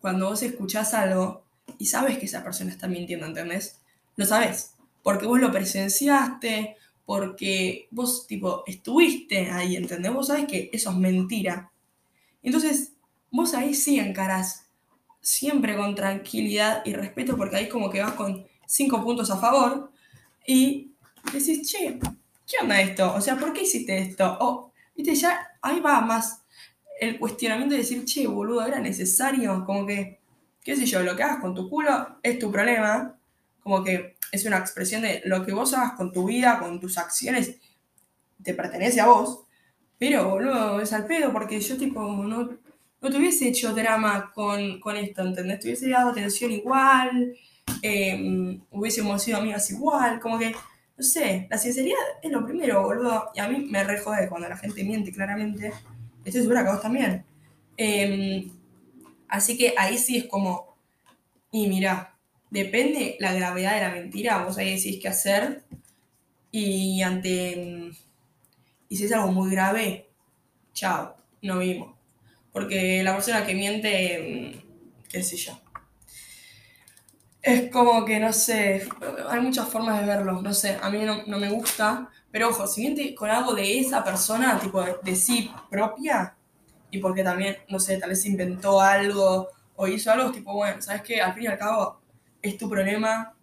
cuando 0.00 0.28
vos 0.28 0.42
escuchás 0.42 0.92
algo 0.92 1.44
y 1.78 1.86
sabes 1.86 2.18
que 2.18 2.26
esa 2.26 2.44
persona 2.44 2.70
está 2.70 2.86
mintiendo, 2.86 3.26
¿entendés? 3.26 3.80
Lo 4.16 4.26
sabes, 4.26 4.74
porque 5.02 5.26
vos 5.26 5.40
lo 5.40 5.50
presenciaste, 5.50 6.76
porque 7.06 7.88
vos, 7.90 8.26
tipo, 8.26 8.64
estuviste 8.66 9.50
ahí, 9.50 9.76
¿entendés? 9.76 10.12
Vos 10.12 10.26
sabes 10.26 10.46
que 10.46 10.70
eso 10.72 10.90
es 10.90 10.96
mentira. 10.96 11.70
Entonces, 12.42 12.92
vos 13.30 13.54
ahí 13.54 13.72
sí 13.74 13.98
encarás 13.98 14.66
siempre 15.22 15.74
con 15.74 15.94
tranquilidad 15.94 16.82
y 16.84 16.92
respeto, 16.92 17.36
porque 17.36 17.56
ahí 17.56 17.68
como 17.68 17.90
que 17.90 18.02
vas 18.02 18.12
con 18.12 18.46
cinco 18.66 19.02
puntos 19.02 19.30
a 19.30 19.38
favor 19.38 19.90
y 20.46 20.92
decís, 21.32 21.70
che, 21.70 21.98
¿qué 22.46 22.56
onda 22.62 22.80
esto? 22.80 23.14
O 23.14 23.20
sea, 23.20 23.36
¿por 23.36 23.52
qué 23.52 23.62
hiciste 23.62 23.98
esto? 23.98 24.36
O, 24.40 24.72
viste, 24.94 25.14
ya 25.14 25.48
ahí 25.62 25.80
va 25.80 26.00
más 26.00 26.42
el 27.00 27.18
cuestionamiento 27.18 27.74
de 27.74 27.80
decir, 27.80 28.04
che, 28.04 28.26
boludo, 28.26 28.64
era 28.64 28.78
necesario, 28.80 29.64
como 29.64 29.86
que, 29.86 30.20
qué 30.62 30.76
sé 30.76 30.86
yo, 30.86 31.02
lo 31.02 31.16
que 31.16 31.22
hagas 31.22 31.40
con 31.40 31.54
tu 31.54 31.68
culo 31.68 32.18
es 32.22 32.38
tu 32.38 32.50
problema, 32.50 33.18
como 33.62 33.82
que 33.82 34.16
es 34.30 34.44
una 34.44 34.58
expresión 34.58 35.02
de 35.02 35.22
lo 35.24 35.44
que 35.44 35.52
vos 35.52 35.74
hagas 35.74 35.92
con 35.92 36.12
tu 36.12 36.26
vida, 36.26 36.58
con 36.58 36.80
tus 36.80 36.98
acciones, 36.98 37.56
te 38.42 38.54
pertenece 38.54 39.00
a 39.00 39.06
vos, 39.06 39.44
pero, 39.98 40.28
boludo, 40.28 40.80
es 40.80 40.92
al 40.92 41.06
pedo, 41.06 41.32
porque 41.32 41.60
yo, 41.60 41.76
tipo, 41.76 42.00
no, 42.02 42.58
no 43.00 43.10
te 43.10 43.16
hubiese 43.16 43.48
hecho 43.48 43.74
drama 43.74 44.32
con, 44.34 44.80
con 44.80 44.96
esto, 44.96 45.22
¿entendés? 45.22 45.60
Te 45.60 45.68
hubiese 45.68 45.88
dado 45.88 46.10
atención 46.10 46.50
igual, 46.50 47.34
eh, 47.86 48.58
hubiésemos 48.70 49.22
sido 49.22 49.38
amigas 49.38 49.70
igual, 49.70 50.18
como 50.18 50.38
que 50.38 50.54
no 50.96 51.04
sé, 51.04 51.46
la 51.50 51.58
sinceridad 51.58 51.98
es 52.22 52.30
lo 52.30 52.44
primero, 52.44 52.82
boludo. 52.82 53.30
Y 53.34 53.40
a 53.40 53.48
mí 53.48 53.66
me 53.68 53.82
re 53.84 53.98
jode 53.98 54.28
cuando 54.28 54.48
la 54.48 54.56
gente 54.56 54.84
miente 54.84 55.12
claramente. 55.12 55.72
Estoy 56.24 56.42
segura 56.42 56.64
que 56.64 56.70
vos 56.70 56.80
también. 56.80 57.24
Em, 57.76 58.50
así 59.28 59.58
que 59.58 59.74
ahí 59.76 59.98
sí 59.98 60.18
es 60.18 60.24
como, 60.26 60.76
y 61.50 61.66
mira, 61.68 62.16
depende 62.50 63.16
la 63.20 63.34
gravedad 63.34 63.74
de 63.74 63.80
la 63.80 63.90
mentira, 63.90 64.44
vos 64.44 64.56
ahí 64.58 64.76
decís 64.76 64.98
qué 65.02 65.08
hacer. 65.08 65.64
Y 66.50 67.02
ante. 67.02 67.90
Y 68.88 68.96
si 68.96 69.04
es 69.04 69.12
algo 69.12 69.32
muy 69.32 69.50
grave, 69.50 70.08
chao, 70.72 71.16
no 71.42 71.58
vimos. 71.58 71.94
Porque 72.52 73.02
la 73.02 73.14
persona 73.14 73.44
que 73.46 73.54
miente, 73.54 74.48
em, 74.48 74.62
qué 75.08 75.22
sé 75.22 75.36
yo. 75.36 75.60
Es 77.44 77.70
como 77.70 78.04
que, 78.06 78.18
no 78.18 78.32
sé, 78.32 78.88
hay 79.28 79.40
muchas 79.40 79.68
formas 79.68 80.00
de 80.00 80.06
verlo, 80.06 80.40
no 80.40 80.54
sé, 80.54 80.78
a 80.80 80.88
mí 80.88 80.98
no, 81.04 81.24
no 81.26 81.38
me 81.38 81.50
gusta, 81.50 82.08
pero 82.30 82.48
ojo, 82.48 82.66
si 82.66 82.80
miente 82.80 83.14
con 83.14 83.28
algo 83.28 83.54
de 83.54 83.80
esa 83.80 84.02
persona, 84.02 84.58
tipo 84.58 84.82
de, 84.82 85.14
sí 85.14 85.50
propia, 85.70 86.34
y 86.90 86.98
porque 86.98 87.22
también, 87.22 87.58
no 87.68 87.78
sé, 87.78 87.98
tal 87.98 88.08
vez 88.10 88.24
inventó 88.24 88.80
algo 88.80 89.48
o 89.76 89.86
hizo 89.86 90.10
algo, 90.10 90.32
tipo, 90.32 90.54
bueno, 90.54 90.80
¿sabes 90.80 91.02
qué? 91.02 91.20
Al 91.20 91.34
fin 91.34 91.42
y 91.44 91.46
al 91.48 91.58
cabo 91.58 92.00
es 92.40 92.56
tu 92.56 92.68
problema, 92.70 93.34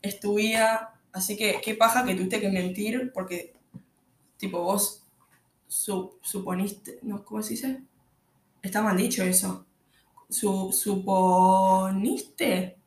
es 0.00 0.18
tu 0.20 0.36
vida, 0.36 0.94
así 1.12 1.36
que 1.36 1.60
qué 1.62 1.74
paja 1.74 2.02
que 2.04 2.14
tuviste 2.14 2.40
que 2.40 2.48
mentir 2.48 3.12
porque, 3.12 3.54
tipo, 4.38 4.62
vos 4.62 5.04
su, 5.68 6.18
suponiste, 6.22 6.98
¿no? 7.02 7.24
¿Cómo 7.24 7.42
se 7.42 7.50
dice? 7.50 7.82
Está 8.62 8.82
mal 8.82 8.96
dicho 8.96 9.22
eso. 9.24 9.66
Su, 10.28 10.72
suponiste, 10.72 12.79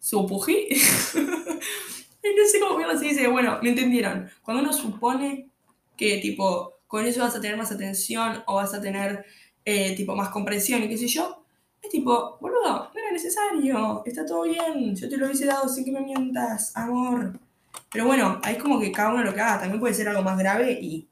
supují. 0.00 0.68
no 1.14 2.48
sé 2.50 2.60
cómo 2.60 2.98
se 2.98 3.04
dice, 3.04 3.28
bueno, 3.28 3.58
me 3.62 3.70
entendieron. 3.70 4.28
Cuando 4.42 4.62
uno 4.62 4.72
supone 4.72 5.48
que, 5.96 6.18
tipo, 6.18 6.80
con 6.86 7.06
eso 7.06 7.20
vas 7.20 7.36
a 7.36 7.40
tener 7.40 7.56
más 7.56 7.70
atención 7.70 8.42
o 8.46 8.56
vas 8.56 8.74
a 8.74 8.80
tener 8.80 9.24
eh, 9.64 9.94
tipo 9.94 10.16
más 10.16 10.30
comprensión 10.30 10.82
y 10.82 10.88
qué 10.88 10.98
sé 10.98 11.06
yo, 11.06 11.44
es 11.82 11.90
tipo, 11.90 12.38
boludo, 12.40 12.90
no 12.92 13.00
era 13.00 13.12
necesario, 13.12 14.02
está 14.04 14.26
todo 14.26 14.42
bien, 14.42 14.96
yo 14.96 15.08
te 15.08 15.16
lo 15.16 15.26
hubiese 15.26 15.46
dado 15.46 15.68
sin 15.68 15.84
que 15.84 15.92
me 15.92 16.00
mientas, 16.00 16.76
amor. 16.76 17.38
Pero 17.92 18.06
bueno, 18.06 18.40
ahí 18.42 18.56
es 18.56 18.62
como 18.62 18.80
que 18.80 18.92
cada 18.92 19.10
uno 19.14 19.22
lo 19.22 19.34
que 19.34 19.40
haga, 19.40 19.60
también 19.60 19.80
puede 19.80 19.94
ser 19.94 20.08
algo 20.08 20.22
más 20.22 20.38
grave 20.38 20.72
y, 20.80 21.08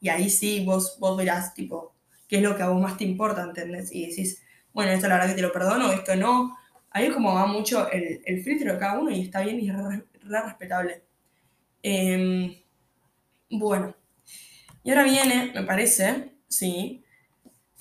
y 0.00 0.08
ahí 0.08 0.30
sí 0.30 0.64
vos, 0.64 0.96
vos 0.98 1.16
verás, 1.16 1.54
tipo, 1.54 1.92
qué 2.26 2.36
es 2.36 2.42
lo 2.42 2.56
que 2.56 2.62
a 2.62 2.68
vos 2.68 2.80
más 2.80 2.96
te 2.96 3.04
importa, 3.04 3.42
¿entendés? 3.42 3.92
Y 3.92 4.06
decís, 4.06 4.42
bueno, 4.72 4.92
esto 4.92 5.08
la 5.08 5.14
verdad 5.14 5.30
que 5.30 5.36
te 5.36 5.42
lo 5.42 5.52
perdono, 5.52 5.92
esto 5.92 6.14
no. 6.16 6.56
Ahí 6.90 7.10
como 7.10 7.34
va 7.34 7.46
mucho 7.46 7.90
el, 7.90 8.42
filtro 8.42 8.72
de 8.72 8.78
cada 8.78 8.98
uno 8.98 9.10
y 9.10 9.22
está 9.22 9.42
bien 9.42 9.60
y 9.60 9.68
es 9.68 9.76
re 9.76 10.04
respetable. 10.22 11.02
Em, 11.82 12.54
bueno, 13.50 13.94
y 14.82 14.90
ahora 14.90 15.04
viene, 15.04 15.52
me 15.54 15.62
parece, 15.64 16.32
sí, 16.48 17.04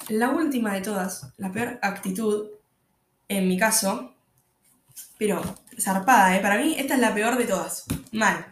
la 0.09 0.29
última 0.29 0.73
de 0.73 0.81
todas, 0.81 1.33
la 1.37 1.51
peor 1.51 1.79
actitud, 1.81 2.49
en 3.27 3.47
mi 3.47 3.57
caso, 3.57 4.13
pero 5.17 5.41
zarpada, 5.79 6.35
¿eh? 6.35 6.41
Para 6.41 6.57
mí 6.57 6.75
esta 6.77 6.95
es 6.95 6.99
la 6.99 7.13
peor 7.13 7.37
de 7.37 7.45
todas. 7.45 7.85
Mal. 8.11 8.45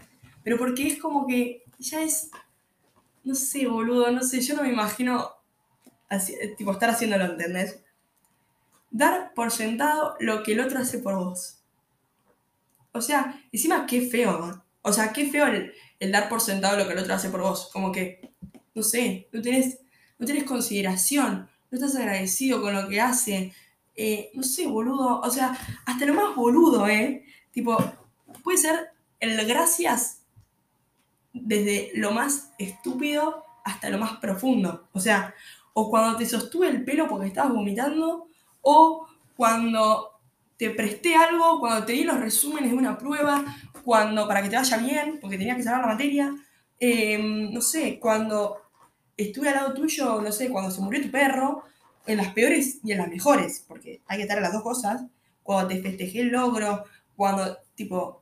Pero 0.44 0.58
porque 0.58 0.88
es 0.88 1.00
como 1.00 1.28
que 1.28 1.64
ya 1.80 2.02
es... 2.02 2.30
No 3.24 3.34
sé, 3.34 3.68
boludo, 3.68 4.12
no 4.12 4.22
sé, 4.22 4.42
yo 4.42 4.56
no 4.56 4.64
me 4.64 4.70
imagino 4.70 5.32
así, 6.10 6.36
tipo 6.58 6.72
estar 6.72 6.92
haciéndolo, 6.92 7.26
¿entendés? 7.26 7.80
Dar 8.96 9.34
por 9.34 9.52
sentado 9.52 10.16
lo 10.22 10.42
que 10.42 10.54
el 10.54 10.62
otro 10.62 10.80
hace 10.80 11.00
por 11.00 11.16
vos. 11.16 11.58
O 12.94 13.02
sea, 13.02 13.44
encima 13.52 13.86
qué 13.86 14.08
feo. 14.08 14.64
O 14.84 14.94
sea, 14.94 15.12
qué 15.12 15.30
feo 15.30 15.48
el, 15.48 15.74
dar 16.14 16.30
por 16.30 16.40
sentado 16.40 16.78
lo 16.78 16.88
que 16.88 16.94
el 16.94 17.00
otro 17.00 17.14
hace 17.14 17.30
por 17.30 17.42
vos. 17.42 17.70
Como 17.74 17.92
que, 17.92 18.32
no 18.74 18.82
sé, 18.82 19.28
no 19.34 19.42
tenés 19.42 19.80
no 20.18 20.46
consideración, 20.46 21.50
no 21.70 21.76
estás 21.78 21.98
agradecido 21.98 22.62
con 22.62 22.74
lo 22.74 22.88
que 22.88 23.02
hace. 23.02 23.54
Eh, 23.98 24.32
no 24.34 24.44
sé, 24.44 24.66
boludo. 24.66 25.20
O 25.20 25.30
sea, 25.30 25.58
hasta 25.86 26.06
lo 26.06 26.14
más 26.14 26.34
boludo, 26.34 26.88
¿eh? 26.88 27.26
Tipo, 27.52 27.78
puede 28.46 28.58
ser 28.58 28.92
el 29.20 29.46
gracias 29.46 30.22
desde 31.34 31.92
lo 31.96 32.12
más 32.12 32.54
estúpido 32.58 33.44
hasta 33.66 33.90
lo 33.90 33.98
más 33.98 34.20
profundo. 34.20 34.88
O 34.94 35.02
sea, 35.02 35.36
o 35.74 35.90
cuando 35.90 36.18
te 36.18 36.26
sostuve 36.26 36.70
el 36.70 36.86
pelo 36.86 37.10
porque 37.10 37.28
estabas 37.28 37.52
vomitando, 37.52 38.30
o 38.66 39.08
cuando 39.38 40.20
te 40.58 40.72
presté 40.72 41.16
algo, 41.16 41.60
cuando 41.60 41.86
te 41.86 41.94
di 41.94 42.04
los 42.04 42.20
resúmenes 42.20 42.72
de 42.72 42.78
una 42.78 42.98
prueba, 42.98 43.46
cuando 43.84 44.28
para 44.28 44.42
que 44.42 44.50
te 44.50 44.56
vaya 44.56 44.78
bien, 44.78 45.20
porque 45.22 45.38
tenías 45.38 45.56
que 45.56 45.64
saber 45.64 45.82
la 45.82 45.88
materia, 45.88 46.36
eh, 46.80 47.18
no 47.20 47.62
sé, 47.62 48.00
cuando 48.00 48.62
estuve 49.16 49.50
al 49.50 49.56
lado 49.56 49.74
tuyo, 49.74 50.20
no 50.22 50.32
sé, 50.32 50.50
cuando 50.50 50.72
se 50.72 50.82
murió 50.82 51.02
tu 51.02 51.12
perro, 51.12 51.64
en 52.08 52.18
las 52.18 52.34
peores 52.34 52.80
y 52.84 52.92
en 52.92 53.00
las 53.00 53.08
mejores, 53.08 53.64
porque 53.68 54.02
hay 54.08 54.18
que 54.18 54.24
estar 54.24 54.38
en 54.38 54.44
las 54.44 54.54
dos 54.54 54.64
cosas, 54.64 55.04
cuando 55.44 55.68
te 55.68 55.82
festejé 55.82 56.22
el 56.22 56.30
logro, 56.30 56.86
cuando, 57.16 57.58
tipo, 57.76 58.22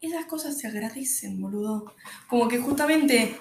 esas 0.00 0.26
cosas 0.26 0.58
se 0.58 0.66
agradecen, 0.66 1.40
boludo. 1.40 1.92
Como 2.28 2.48
que 2.48 2.58
justamente, 2.58 3.38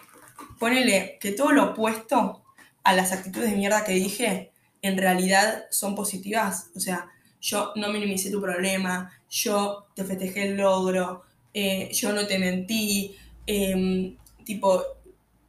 ponele 0.60 1.18
que 1.20 1.32
todo 1.32 1.52
lo 1.52 1.72
opuesto 1.72 2.44
a 2.84 2.94
las 2.94 3.12
actitudes 3.12 3.52
de 3.52 3.58
mierda 3.58 3.84
que 3.84 3.94
dije, 3.94 4.53
en 4.84 4.98
realidad 4.98 5.66
son 5.72 5.96
positivas. 5.96 6.70
O 6.76 6.80
sea, 6.80 7.10
yo 7.42 7.74
no 7.76 7.90
minimicé 7.90 8.30
tu 8.30 8.40
problema, 8.40 9.12
yo 9.30 9.88
te 9.96 10.04
festejé 10.04 10.50
el 10.50 10.58
logro, 10.58 11.24
eh, 11.54 11.90
yo 11.92 12.14
no 12.14 12.28
te 12.28 12.38
mentí, 12.38 13.16
eh, 13.48 14.16
tipo, 14.44 14.84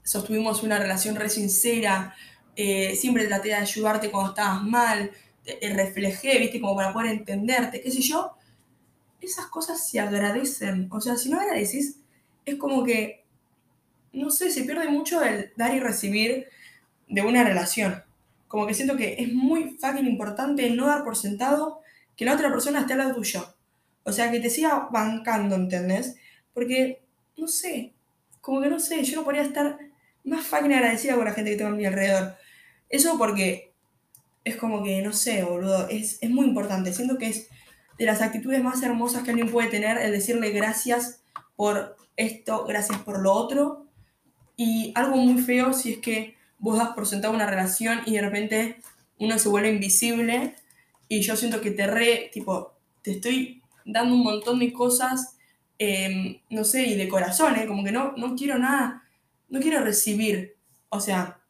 sostuvimos 0.03 0.62
una 0.62 0.79
relación 0.79 1.16
re 1.16 1.29
sincera, 1.29 2.14
eh, 2.57 2.94
siempre 2.97 3.27
traté 3.27 3.49
de 3.49 3.55
ayudarte 3.55 4.11
cuando 4.11 4.31
estabas 4.31 4.62
mal, 4.62 5.11
te, 5.44 5.59
reflejé, 5.75 6.38
viste, 6.38 6.61
como 6.61 6.77
para 6.77 6.92
poder 6.92 7.11
entenderte, 7.11 7.81
qué 7.81 7.90
sé 7.90 8.01
yo. 8.01 8.33
Esas 9.20 9.47
cosas 9.47 9.88
se 9.88 9.99
agradecen. 9.99 10.88
O 10.92 11.01
sea, 11.01 11.16
si 11.16 11.29
no 11.29 11.40
agradeces, 11.40 11.97
es 12.44 12.57
como 12.57 12.85
que, 12.85 13.25
no 14.12 14.31
sé, 14.31 14.51
se 14.51 14.62
pierde 14.64 14.88
mucho 14.88 15.23
el 15.23 15.53
dar 15.57 15.75
y 15.75 15.81
recibir 15.81 16.47
de 17.09 17.23
una 17.23 17.42
relación. 17.42 18.04
Como 18.55 18.69
que 18.69 18.75
siento 18.75 18.97
que 18.97 19.17
es 19.19 19.33
muy 19.33 19.77
fucking 19.81 20.07
importante 20.07 20.71
no 20.71 20.87
dar 20.87 21.03
por 21.03 21.17
sentado 21.17 21.81
que 22.17 22.25
la 22.25 22.35
otra 22.35 22.53
persona 22.53 22.79
esté 22.79 22.93
al 22.93 23.01
lado 23.01 23.17
tuyo. 23.17 23.53
O 24.05 24.12
sea, 24.12 24.31
que 24.31 24.38
te 24.38 24.49
siga 24.49 24.90
bancando, 24.93 25.57
¿entendés? 25.57 26.14
Porque, 26.53 27.03
no 27.37 27.49
sé, 27.49 27.95
como 28.40 28.61
que 28.61 28.71
no 28.71 28.79
sé, 28.79 29.03
yo 29.03 29.17
no 29.17 29.25
podría 29.25 29.43
estar 29.43 29.77
más 30.23 30.47
fucking 30.47 30.73
agradecida 30.73 31.17
con 31.17 31.25
la 31.25 31.33
gente 31.33 31.51
que 31.51 31.57
tengo 31.57 31.73
a 31.73 31.75
mi 31.75 31.85
alrededor. 31.85 32.37
Eso 32.88 33.19
porque 33.19 33.73
es 34.45 34.55
como 34.55 34.85
que, 34.85 35.03
no 35.03 35.12
sé, 35.12 35.43
boludo, 35.43 35.88
es, 35.88 36.19
es 36.21 36.31
muy 36.31 36.47
importante. 36.47 36.93
Siento 36.93 37.19
que 37.19 37.31
es 37.31 37.49
de 37.99 38.05
las 38.07 38.23
actitudes 38.23 38.62
más 38.62 38.81
hermosas 38.85 39.25
que 39.25 39.31
alguien 39.31 39.51
puede 39.51 39.69
tener 39.69 39.99
el 39.99 40.12
decirle 40.12 40.51
gracias 40.51 41.25
por 41.57 41.97
esto, 42.17 42.67
gracias 42.67 43.01
por 43.01 43.19
lo 43.19 43.33
otro. 43.33 43.88
Y 44.57 44.93
algo 44.95 45.17
muy 45.17 45.43
feo 45.43 45.73
si 45.73 45.95
es 45.95 45.99
que 45.99 46.37
vos 46.64 46.79
das 46.79 46.88
por 46.94 47.07
sentado 47.07 47.35
una 47.35 47.46
relación 47.46 48.00
y 48.07 48.14
de 48.14 48.22
repente 48.22 48.81
uno 49.18 49.38
se 49.38 49.48
vuelve 49.48 49.70
invisible 49.70 50.57
y 51.09 51.20
yo 51.20 51.37
siento 51.37 51.61
que 51.61 51.70
te 51.70 51.87
re, 51.87 52.31
tipo, 52.33 52.72
te 53.03 53.12
estoy 53.12 53.62
dando 53.85 54.14
un 54.14 54.22
montón 54.22 54.59
de 54.59 54.72
cosas, 54.72 55.37
eh, 55.79 56.40
no 56.48 56.64
sé, 56.64 56.87
y 56.87 56.94
de 56.96 57.09
corazón, 57.09 57.57
¿eh? 57.57 57.66
como 57.66 57.85
que 57.85 57.92
no, 57.92 58.12
no 58.16 58.35
quiero 58.35 58.59
nada 58.59 59.03
no 59.48 59.61
quiero 59.61 59.81
recibir. 59.81 60.57
O 60.88 61.00
sea, 61.00 61.40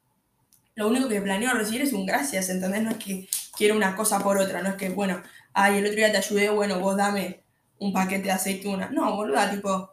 lo 0.74 0.88
único 0.88 1.08
que 1.08 1.20
planeo 1.20 1.52
recibir 1.54 1.82
es 1.82 1.92
un 1.92 2.06
gracias, 2.06 2.50
¿entendés? 2.50 2.82
No 2.82 2.90
es 2.90 2.98
que 2.98 3.28
quiero 3.56 3.76
una 3.76 3.96
cosa 3.96 4.20
por 4.20 4.38
otra, 4.38 4.62
no 4.62 4.70
es 4.70 4.74
que, 4.76 4.90
bueno, 4.90 5.22
ay, 5.52 5.78
el 5.78 5.86
otro 5.86 5.96
día 5.96 6.12
te 6.12 6.18
ayudé, 6.18 6.50
bueno, 6.50 6.80
vos 6.80 6.96
dame 6.96 7.40
un 7.78 7.92
paquete 7.92 8.24
de 8.24 8.32
aceituna. 8.32 8.90
No, 8.90 9.16
boluda, 9.16 9.50
tipo, 9.50 9.90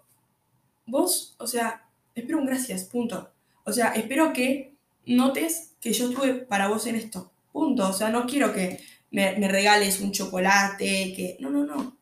vos, 0.86 1.36
o 1.38 1.48
sea, 1.48 1.88
espero 2.14 2.40
un 2.40 2.46
gracias, 2.46 2.84
punto. 2.84 3.32
O 3.64 3.72
sea, 3.72 3.90
espero 3.94 4.34
que 4.34 4.71
notes 5.16 5.74
que 5.80 5.94
yo 5.94 6.10
estuve 6.10 6.34
para 6.34 6.68
vos 6.68 6.86
en 6.88 6.96
esto, 6.96 7.32
punto. 7.52 7.90
O 7.90 7.94
sea, 7.94 8.10
no 8.10 8.26
quiero 8.26 8.54
que 8.54 8.80
me, 9.12 9.36
regales 9.48 10.00
un 10.00 10.12
chocolate, 10.12 11.14
que... 11.16 11.38
No, 11.40 11.50
no, 11.50 11.66
no. 11.66 11.98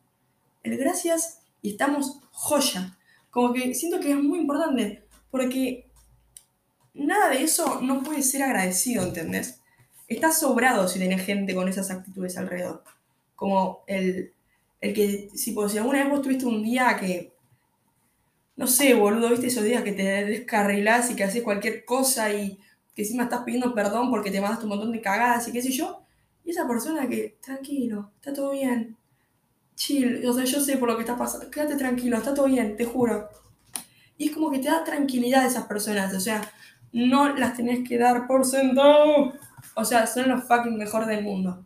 El 0.62 0.76
gracias 0.76 1.40
y 1.62 1.70
estamos 1.72 2.20
joya. 2.30 2.96
Como 3.30 3.52
que 3.52 3.74
siento 3.74 4.00
que 4.00 4.10
es 4.10 4.16
muy 4.16 4.40
importante, 4.40 5.04
porque 5.30 5.86
nada 6.94 7.30
de 7.30 7.42
eso 7.42 7.80
no 7.80 8.02
puede 8.02 8.22
ser 8.22 8.42
agradecido, 8.42 9.04
¿entendés? 9.04 9.60
Estás 10.08 10.40
sobrado 10.40 10.88
si 10.88 10.98
tenés 10.98 11.24
gente 11.24 11.54
con 11.54 11.68
esas 11.68 11.90
actitudes 11.90 12.36
alrededor. 12.36 12.82
Como 13.36 13.84
el, 13.86 14.32
el 14.80 14.94
que, 14.94 15.30
si, 15.34 15.54
si 15.54 15.78
alguna 15.78 16.02
vez 16.02 16.10
vos 16.10 16.22
tuviste 16.22 16.46
un 16.46 16.62
día 16.62 16.96
que, 16.98 17.32
no 18.56 18.66
sé, 18.66 18.94
boludo, 18.94 19.30
viste 19.30 19.46
esos 19.46 19.64
días 19.64 19.84
que 19.84 19.92
te 19.92 20.02
descarrilás 20.02 21.10
y 21.10 21.16
que 21.16 21.24
haces 21.24 21.42
cualquier 21.42 21.84
cosa 21.84 22.32
y 22.32 22.58
que 22.94 23.02
encima 23.02 23.24
estás 23.24 23.42
pidiendo 23.42 23.74
perdón 23.74 24.10
porque 24.10 24.30
te 24.30 24.40
mandaste 24.40 24.64
un 24.64 24.70
montón 24.70 24.92
de 24.92 25.00
cagadas 25.00 25.48
y 25.48 25.52
qué 25.52 25.62
sé 25.62 25.70
yo, 25.70 26.02
y 26.44 26.50
esa 26.50 26.66
persona 26.66 27.08
que, 27.08 27.38
tranquilo, 27.40 28.12
está 28.16 28.32
todo 28.32 28.52
bien, 28.52 28.96
chill, 29.74 30.24
o 30.26 30.32
sea, 30.32 30.44
yo 30.44 30.60
sé 30.60 30.76
por 30.76 30.88
lo 30.88 30.96
que 30.96 31.02
está 31.02 31.16
pasando, 31.16 31.50
quédate 31.50 31.76
tranquilo, 31.76 32.16
está 32.16 32.34
todo 32.34 32.46
bien, 32.46 32.76
te 32.76 32.84
juro. 32.84 33.28
Y 34.18 34.28
es 34.28 34.34
como 34.34 34.50
que 34.50 34.58
te 34.58 34.68
da 34.68 34.84
tranquilidad 34.84 35.44
a 35.44 35.46
esas 35.46 35.64
personas, 35.66 36.14
o 36.14 36.20
sea, 36.20 36.42
no 36.92 37.34
las 37.36 37.56
tenés 37.56 37.88
que 37.88 37.98
dar 37.98 38.26
por 38.26 38.44
sentado. 38.44 39.32
O 39.74 39.84
sea, 39.84 40.06
son 40.06 40.28
los 40.28 40.44
fucking 40.44 40.76
mejor 40.76 41.06
del 41.06 41.22
mundo. 41.22 41.64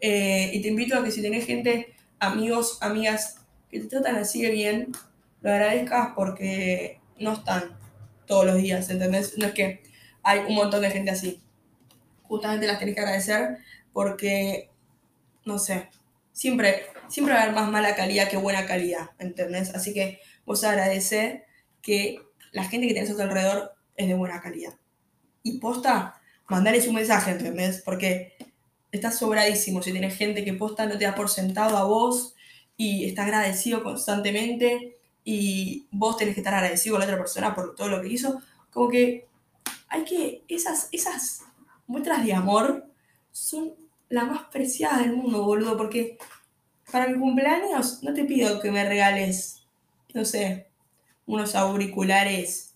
Eh, 0.00 0.50
y 0.52 0.60
te 0.60 0.68
invito 0.68 0.98
a 0.98 1.04
que 1.04 1.10
si 1.10 1.22
tenés 1.22 1.46
gente, 1.46 1.94
amigos, 2.18 2.78
amigas, 2.80 3.38
que 3.70 3.80
te 3.80 3.86
tratan 3.86 4.16
así 4.16 4.42
de 4.42 4.50
bien, 4.50 4.92
lo 5.40 5.50
agradezcas 5.50 6.10
porque 6.14 7.00
no 7.18 7.32
están 7.32 7.76
todos 8.26 8.44
los 8.44 8.56
días, 8.56 8.90
¿entendés? 8.90 9.38
No 9.38 9.46
es 9.46 9.52
que 9.52 9.82
hay 10.26 10.40
un 10.40 10.56
montón 10.56 10.82
de 10.82 10.90
gente 10.90 11.12
así. 11.12 11.40
Justamente 12.24 12.66
las 12.66 12.80
tenés 12.80 12.96
que 12.96 13.00
agradecer 13.00 13.58
porque, 13.92 14.70
no 15.44 15.60
sé, 15.60 15.88
siempre, 16.32 16.86
siempre 17.08 17.32
va 17.32 17.40
a 17.40 17.42
haber 17.44 17.54
más 17.54 17.70
mala 17.70 17.94
calidad 17.94 18.28
que 18.28 18.36
buena 18.36 18.66
calidad, 18.66 19.10
¿entendés? 19.20 19.72
Así 19.72 19.94
que 19.94 20.18
vos 20.44 20.64
agradecer 20.64 21.44
que 21.80 22.18
la 22.50 22.64
gente 22.64 22.88
que 22.88 22.94
tenés 22.94 23.10
a 23.10 23.14
tu 23.14 23.22
alrededor 23.22 23.76
es 23.94 24.08
de 24.08 24.14
buena 24.14 24.40
calidad. 24.40 24.74
Y 25.44 25.60
posta, 25.60 26.20
mandarles 26.48 26.88
un 26.88 26.96
mensaje, 26.96 27.30
¿entendés? 27.30 27.82
Porque 27.84 28.32
estás 28.90 29.16
sobradísimo 29.16 29.80
si 29.80 29.92
tenés 29.92 30.16
gente 30.16 30.44
que 30.44 30.54
posta 30.54 30.86
no 30.86 30.98
te 30.98 31.04
da 31.04 31.14
por 31.14 31.28
sentado 31.28 31.76
a 31.76 31.84
vos 31.84 32.34
y 32.76 33.04
está 33.04 33.22
agradecido 33.22 33.84
constantemente 33.84 34.96
y 35.22 35.86
vos 35.92 36.16
tenés 36.16 36.34
que 36.34 36.40
estar 36.40 36.54
agradecido 36.54 36.94
con 36.94 37.00
la 37.00 37.06
otra 37.06 37.18
persona 37.18 37.54
por 37.54 37.76
todo 37.76 37.88
lo 37.88 38.02
que 38.02 38.08
hizo. 38.08 38.40
Como 38.72 38.88
que 38.88 39.28
hay 39.88 40.04
que, 40.04 40.44
esas, 40.48 40.88
esas 40.92 41.42
muestras 41.86 42.24
de 42.24 42.34
amor 42.34 42.86
son 43.32 43.74
la 44.08 44.24
más 44.24 44.44
preciada 44.44 44.98
del 44.98 45.16
mundo, 45.16 45.44
boludo, 45.44 45.76
porque 45.76 46.18
para 46.90 47.08
mi 47.08 47.18
cumpleaños 47.18 48.02
no 48.02 48.14
te 48.14 48.24
pido 48.24 48.60
que 48.60 48.70
me 48.70 48.88
regales, 48.88 49.62
no 50.14 50.24
sé, 50.24 50.68
unos 51.26 51.54
auriculares 51.54 52.74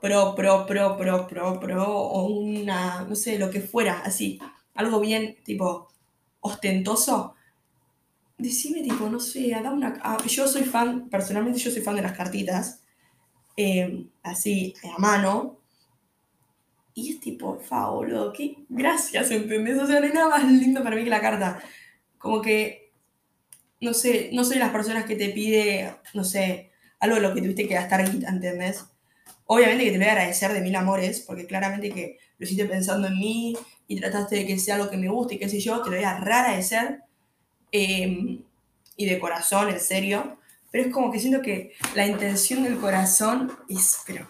pro, 0.00 0.34
pro, 0.34 0.66
pro, 0.66 0.96
pro, 0.96 1.26
pro, 1.26 1.60
pro, 1.60 1.84
o 1.86 2.26
una, 2.26 3.02
no 3.02 3.14
sé, 3.14 3.38
lo 3.38 3.50
que 3.50 3.60
fuera, 3.60 4.00
así, 4.00 4.38
algo 4.74 5.00
bien, 5.00 5.36
tipo, 5.44 5.88
ostentoso. 6.40 7.34
Decime, 8.38 8.82
tipo, 8.82 9.08
no 9.08 9.18
sé, 9.18 9.50
dame 9.50 9.70
una... 9.70 9.98
Ah, 10.02 10.18
yo 10.26 10.46
soy 10.46 10.64
fan, 10.64 11.08
personalmente 11.08 11.58
yo 11.58 11.70
soy 11.70 11.82
fan 11.82 11.96
de 11.96 12.02
las 12.02 12.16
cartitas, 12.16 12.82
eh, 13.56 14.06
así, 14.22 14.74
a 14.94 14.98
mano, 14.98 15.58
y 16.98 17.10
es 17.10 17.20
tipo, 17.20 17.60
fa, 17.60 17.90
qué 18.34 18.56
gracias, 18.70 19.30
¿entendés? 19.30 19.78
O 19.78 19.86
sea, 19.86 20.00
no 20.00 20.06
hay 20.06 20.12
nada 20.14 20.30
más 20.30 20.50
lindo 20.50 20.82
para 20.82 20.96
mí 20.96 21.04
que 21.04 21.10
la 21.10 21.20
carta. 21.20 21.62
Como 22.16 22.40
que, 22.40 22.90
no 23.82 23.92
sé, 23.92 24.30
no 24.32 24.44
soy 24.44 24.58
las 24.58 24.70
personas 24.70 25.04
que 25.04 25.14
te 25.14 25.28
pide, 25.28 25.94
no 26.14 26.24
sé, 26.24 26.70
algo 26.98 27.16
de 27.16 27.20
lo 27.20 27.34
que 27.34 27.42
tuviste 27.42 27.68
que 27.68 27.74
gastar 27.74 28.00
¿entendés? 28.00 28.86
Obviamente 29.44 29.84
que 29.84 29.90
te 29.90 29.98
voy 29.98 30.06
a 30.06 30.12
agradecer 30.12 30.54
de 30.54 30.62
mil 30.62 30.74
amores, 30.74 31.20
porque 31.20 31.46
claramente 31.46 31.90
que 31.90 32.18
lo 32.38 32.46
hiciste 32.46 32.64
pensando 32.64 33.08
en 33.08 33.18
mí 33.18 33.54
y 33.86 34.00
trataste 34.00 34.36
de 34.36 34.46
que 34.46 34.58
sea 34.58 34.76
algo 34.76 34.88
que 34.88 34.96
me 34.96 35.10
guste 35.10 35.34
y 35.34 35.38
qué 35.38 35.50
sé 35.50 35.60
yo, 35.60 35.82
te 35.82 35.90
lo 35.90 35.96
voy 35.96 36.04
a 36.06 36.16
agradecer. 36.16 37.02
Eh, 37.72 38.40
y 38.96 39.04
de 39.04 39.18
corazón, 39.18 39.68
en 39.68 39.80
serio. 39.80 40.38
Pero 40.70 40.84
es 40.88 40.94
como 40.94 41.12
que 41.12 41.20
siento 41.20 41.42
que 41.42 41.74
la 41.94 42.06
intención 42.06 42.62
del 42.64 42.78
corazón 42.78 43.52
es, 43.68 43.98
pero 44.06 44.26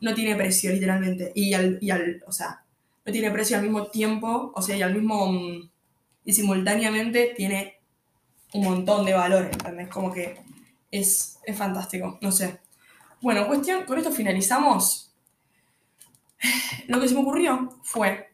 no 0.00 0.14
tiene 0.14 0.36
precio, 0.36 0.72
literalmente. 0.72 1.32
Y 1.34 1.54
al, 1.54 1.78
o 2.26 2.32
sea, 2.32 2.64
no 3.04 3.12
tiene 3.12 3.30
precio 3.30 3.56
al 3.56 3.62
mismo 3.62 3.86
tiempo, 3.86 4.52
o 4.54 4.62
sea, 4.62 4.76
y 4.76 4.82
al 4.82 4.94
mismo, 4.94 5.32
mm, 5.32 5.70
y 6.24 6.32
simultáneamente 6.32 7.34
tiene 7.36 7.80
un 8.54 8.64
montón 8.64 9.04
de 9.04 9.14
valor, 9.14 9.48
¿entendés? 9.50 9.88
Como 9.88 10.12
que 10.12 10.40
es, 10.90 11.38
es 11.44 11.56
fantástico, 11.56 12.18
no 12.20 12.32
sé. 12.32 12.60
Bueno, 13.20 13.46
cuestión, 13.46 13.84
con 13.84 13.98
esto 13.98 14.12
finalizamos. 14.12 15.12
Lo 16.86 17.00
que 17.00 17.08
se 17.08 17.14
me 17.14 17.20
ocurrió 17.20 17.78
fue 17.82 18.28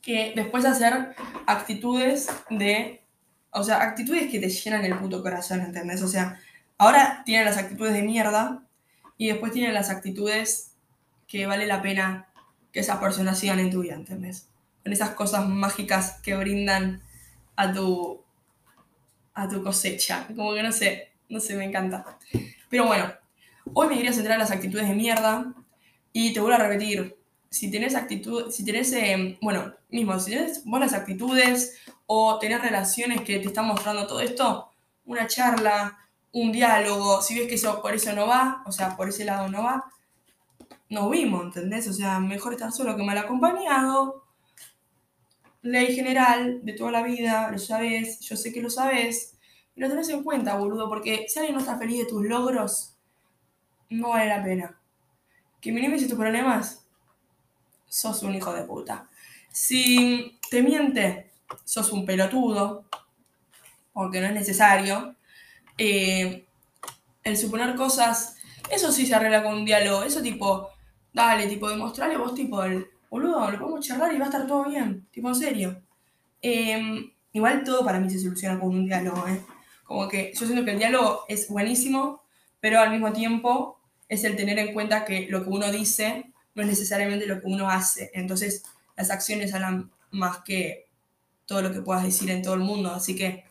que 0.00 0.32
después 0.34 0.62
de 0.62 0.70
hacer 0.70 1.14
actitudes 1.46 2.28
de, 2.48 3.02
o 3.50 3.62
sea, 3.62 3.82
actitudes 3.82 4.30
que 4.30 4.38
te 4.38 4.48
llenan 4.48 4.84
el 4.84 4.96
puto 4.98 5.22
corazón, 5.22 5.60
¿entendés? 5.60 6.02
O 6.02 6.08
sea, 6.08 6.40
ahora 6.78 7.22
tienen 7.26 7.44
las 7.44 7.58
actitudes 7.58 7.92
de 7.92 8.02
mierda, 8.02 8.62
y 9.20 9.26
después 9.26 9.52
tienen 9.52 9.74
las 9.74 9.90
actitudes 9.90 10.72
que 11.28 11.44
vale 11.44 11.66
la 11.66 11.82
pena 11.82 12.28
que 12.72 12.80
esas 12.80 12.96
personas 12.96 13.38
sigan 13.38 13.58
en 13.58 13.70
tu 13.70 13.82
vida, 13.82 13.94
¿entendés? 13.94 14.48
Con 14.82 14.94
esas 14.94 15.10
cosas 15.10 15.46
mágicas 15.46 16.22
que 16.22 16.34
brindan 16.34 17.02
a 17.54 17.70
tu, 17.70 18.24
a 19.34 19.46
tu 19.46 19.62
cosecha. 19.62 20.26
Como 20.34 20.54
que 20.54 20.62
no 20.62 20.72
sé, 20.72 21.12
no 21.28 21.38
sé, 21.38 21.54
me 21.54 21.66
encanta. 21.66 22.18
Pero 22.70 22.86
bueno, 22.86 23.12
hoy 23.74 23.88
me 23.88 23.96
quería 23.96 24.14
centrar 24.14 24.36
en 24.36 24.40
las 24.40 24.52
actitudes 24.52 24.88
de 24.88 24.94
mierda 24.94 25.52
y 26.14 26.32
te 26.32 26.40
vuelvo 26.40 26.56
a 26.56 26.66
repetir, 26.66 27.18
si 27.50 27.70
tenés 27.70 27.94
actitud, 27.96 28.50
si 28.50 28.64
tenés, 28.64 28.90
eh, 28.94 29.36
bueno, 29.42 29.74
mismo, 29.90 30.18
si 30.18 30.30
tenés 30.30 30.64
buenas 30.64 30.94
actitudes 30.94 31.76
o 32.06 32.38
tenés 32.38 32.62
relaciones 32.62 33.20
que 33.20 33.38
te 33.38 33.48
están 33.48 33.66
mostrando 33.66 34.06
todo 34.06 34.20
esto, 34.22 34.72
una 35.04 35.26
charla, 35.26 35.98
un 36.32 36.52
diálogo, 36.52 37.22
si 37.22 37.38
ves 37.38 37.48
que 37.48 37.54
eso 37.56 37.82
por 37.82 37.94
eso 37.94 38.12
no 38.12 38.26
va, 38.26 38.62
o 38.66 38.72
sea, 38.72 38.96
por 38.96 39.08
ese 39.08 39.24
lado 39.24 39.48
no 39.48 39.64
va, 39.64 39.84
nos 40.88 41.10
vimos, 41.10 41.44
¿entendés? 41.44 41.88
O 41.88 41.92
sea, 41.92 42.20
mejor 42.20 42.52
estar 42.52 42.72
solo 42.72 42.96
que 42.96 43.02
mal 43.02 43.18
acompañado. 43.18 44.24
Ley 45.62 45.94
general 45.94 46.64
de 46.64 46.72
toda 46.72 46.90
la 46.90 47.02
vida, 47.02 47.50
lo 47.50 47.58
sabes, 47.58 48.20
yo 48.20 48.36
sé 48.36 48.52
que 48.52 48.62
lo 48.62 48.70
sabes, 48.70 49.38
lo 49.76 49.88
tenés 49.88 50.08
en 50.08 50.24
cuenta, 50.24 50.56
boludo, 50.56 50.88
porque 50.88 51.26
si 51.28 51.38
alguien 51.38 51.54
no 51.54 51.60
está 51.60 51.78
feliz 51.78 51.98
de 51.98 52.06
tus 52.06 52.24
logros, 52.24 52.96
no 53.90 54.10
vale 54.10 54.28
la 54.28 54.42
pena. 54.42 54.80
Que 55.60 55.72
minimices 55.72 56.08
tus 56.08 56.18
problemas, 56.18 56.86
sos 57.86 58.22
un 58.22 58.34
hijo 58.34 58.52
de 58.52 58.64
puta. 58.64 59.08
Si 59.52 60.38
te 60.50 60.62
miente, 60.62 61.32
sos 61.64 61.92
un 61.92 62.06
pelotudo, 62.06 62.84
porque 63.92 64.20
no 64.20 64.28
es 64.28 64.34
necesario. 64.34 65.16
Eh, 65.78 66.44
el 67.24 67.36
suponer 67.36 67.74
cosas, 67.74 68.36
eso 68.70 68.92
sí 68.92 69.06
se 69.06 69.14
arregla 69.14 69.42
con 69.42 69.54
un 69.54 69.64
diálogo, 69.64 70.02
eso 70.02 70.22
tipo, 70.22 70.70
dale, 71.12 71.46
tipo, 71.46 71.68
demostrarle 71.68 72.16
vos, 72.16 72.34
tipo, 72.34 72.62
el 72.62 72.86
boludo, 73.10 73.50
lo 73.50 73.58
podemos 73.58 73.86
charlar 73.86 74.14
y 74.14 74.18
va 74.18 74.26
a 74.26 74.28
estar 74.28 74.46
todo 74.46 74.64
bien, 74.64 75.06
tipo, 75.10 75.28
en 75.28 75.34
serio. 75.34 75.82
Em, 76.42 77.10
igual 77.32 77.64
todo 77.64 77.84
para 77.84 78.00
mí 78.00 78.08
se 78.10 78.18
soluciona 78.18 78.58
con 78.58 78.70
un 78.70 78.86
diálogo, 78.86 79.26
¿eh? 79.28 79.40
Como 79.84 80.08
que 80.08 80.32
yo 80.34 80.46
siento 80.46 80.64
que 80.64 80.72
el 80.72 80.78
diálogo 80.78 81.24
es 81.28 81.48
buenísimo, 81.48 82.22
pero 82.60 82.80
al 82.80 82.90
mismo 82.90 83.12
tiempo 83.12 83.80
es 84.08 84.24
el 84.24 84.36
tener 84.36 84.58
en 84.58 84.72
cuenta 84.72 85.04
que 85.04 85.26
lo 85.28 85.42
que 85.42 85.50
uno 85.50 85.70
dice 85.70 86.32
no 86.54 86.62
es 86.62 86.68
necesariamente 86.68 87.26
lo 87.26 87.40
que 87.40 87.46
uno 87.46 87.68
hace. 87.68 88.10
Entonces, 88.14 88.64
las 88.96 89.10
acciones 89.10 89.54
hablan 89.54 89.90
más 90.10 90.38
que 90.38 90.88
todo 91.46 91.62
lo 91.62 91.72
que 91.72 91.80
puedas 91.80 92.04
decir 92.04 92.30
en 92.30 92.42
todo 92.42 92.54
el 92.54 92.60
mundo. 92.60 92.92
Así 92.92 93.16
que 93.16 93.44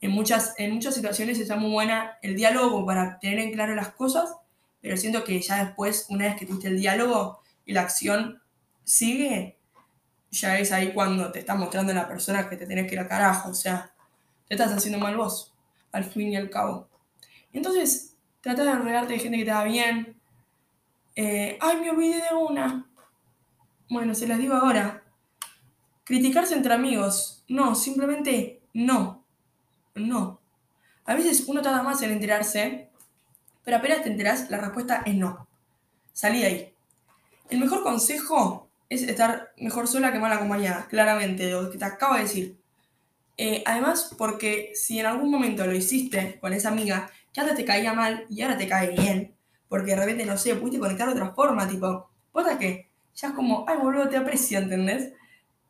en 0.00 0.10
muchas, 0.12 0.54
en 0.58 0.72
muchas 0.72 0.94
situaciones 0.94 1.38
está 1.38 1.56
muy 1.56 1.70
buena 1.70 2.18
el 2.22 2.34
diálogo 2.34 2.86
para 2.86 3.18
tener 3.18 3.38
en 3.38 3.52
claro 3.52 3.74
las 3.74 3.90
cosas, 3.90 4.34
pero 4.80 4.96
siento 4.96 5.24
que 5.24 5.40
ya 5.40 5.64
después, 5.64 6.06
una 6.08 6.26
vez 6.26 6.36
que 6.36 6.46
tuviste 6.46 6.68
el 6.68 6.78
diálogo 6.78 7.40
y 7.66 7.72
la 7.72 7.82
acción 7.82 8.42
sigue, 8.84 9.58
ya 10.30 10.58
es 10.58 10.72
ahí 10.72 10.92
cuando 10.92 11.30
te 11.32 11.40
está 11.40 11.54
mostrando 11.54 11.92
la 11.92 12.08
persona 12.08 12.48
que 12.48 12.56
te 12.56 12.66
tenés 12.66 12.86
que 12.86 12.94
ir 12.94 13.00
a 13.00 13.08
carajo, 13.08 13.50
o 13.50 13.54
sea, 13.54 13.92
te 14.48 14.54
estás 14.54 14.72
haciendo 14.72 14.98
mal 14.98 15.16
vos, 15.16 15.54
al 15.92 16.04
fin 16.04 16.32
y 16.32 16.36
al 16.36 16.48
cabo. 16.48 16.88
Entonces, 17.52 18.16
trata 18.40 18.64
de 18.64 18.72
rodearte 18.72 19.12
de 19.14 19.18
gente 19.18 19.38
que 19.38 19.44
te 19.44 19.52
va 19.52 19.64
bien. 19.64 20.20
Eh, 21.14 21.58
ay, 21.60 21.76
me 21.80 21.90
olvidé 21.90 22.22
de 22.22 22.34
una. 22.34 22.86
Bueno, 23.88 24.14
se 24.14 24.26
las 24.26 24.38
digo 24.38 24.54
ahora. 24.54 25.02
Criticarse 26.04 26.54
entre 26.54 26.72
amigos. 26.72 27.44
No, 27.48 27.74
simplemente 27.74 28.62
no. 28.72 29.19
No. 30.08 30.40
A 31.04 31.14
veces 31.14 31.44
uno 31.46 31.62
tarda 31.62 31.82
más 31.82 32.02
en 32.02 32.12
enterarse, 32.12 32.88
pero 33.64 33.78
apenas 33.78 34.02
te 34.02 34.10
enteras, 34.10 34.50
la 34.50 34.58
respuesta 34.58 35.02
es 35.06 35.14
no. 35.14 35.46
Salí 36.12 36.40
de 36.40 36.46
ahí. 36.46 36.74
El 37.48 37.60
mejor 37.60 37.82
consejo 37.82 38.68
es 38.88 39.02
estar 39.02 39.52
mejor 39.56 39.88
sola 39.88 40.12
que 40.12 40.18
mal 40.18 40.32
acompañada, 40.32 40.86
claramente, 40.88 41.50
lo 41.50 41.70
que 41.70 41.78
te 41.78 41.84
acabo 41.84 42.14
de 42.14 42.22
decir. 42.22 42.60
Eh, 43.36 43.62
además, 43.64 44.14
porque 44.18 44.72
si 44.74 44.98
en 44.98 45.06
algún 45.06 45.30
momento 45.30 45.66
lo 45.66 45.74
hiciste 45.74 46.38
con 46.40 46.52
esa 46.52 46.68
amiga, 46.68 47.10
que 47.32 47.40
antes 47.40 47.56
te 47.56 47.64
caía 47.64 47.92
mal 47.92 48.26
y 48.28 48.42
ahora 48.42 48.58
te 48.58 48.68
cae 48.68 48.90
bien, 48.90 49.34
porque 49.68 49.92
de 49.92 49.96
repente, 49.96 50.26
no 50.26 50.36
sé, 50.36 50.54
pudiste 50.56 50.80
conectar 50.80 51.06
de 51.08 51.14
otra 51.14 51.32
forma, 51.32 51.68
tipo, 51.68 52.10
¿vota 52.32 52.58
que 52.58 52.88
Ya 53.14 53.28
es 53.28 53.34
como, 53.34 53.64
ay, 53.68 53.78
boludo, 53.78 54.08
te 54.08 54.16
aprecio, 54.16 54.58
¿entendés? 54.58 55.12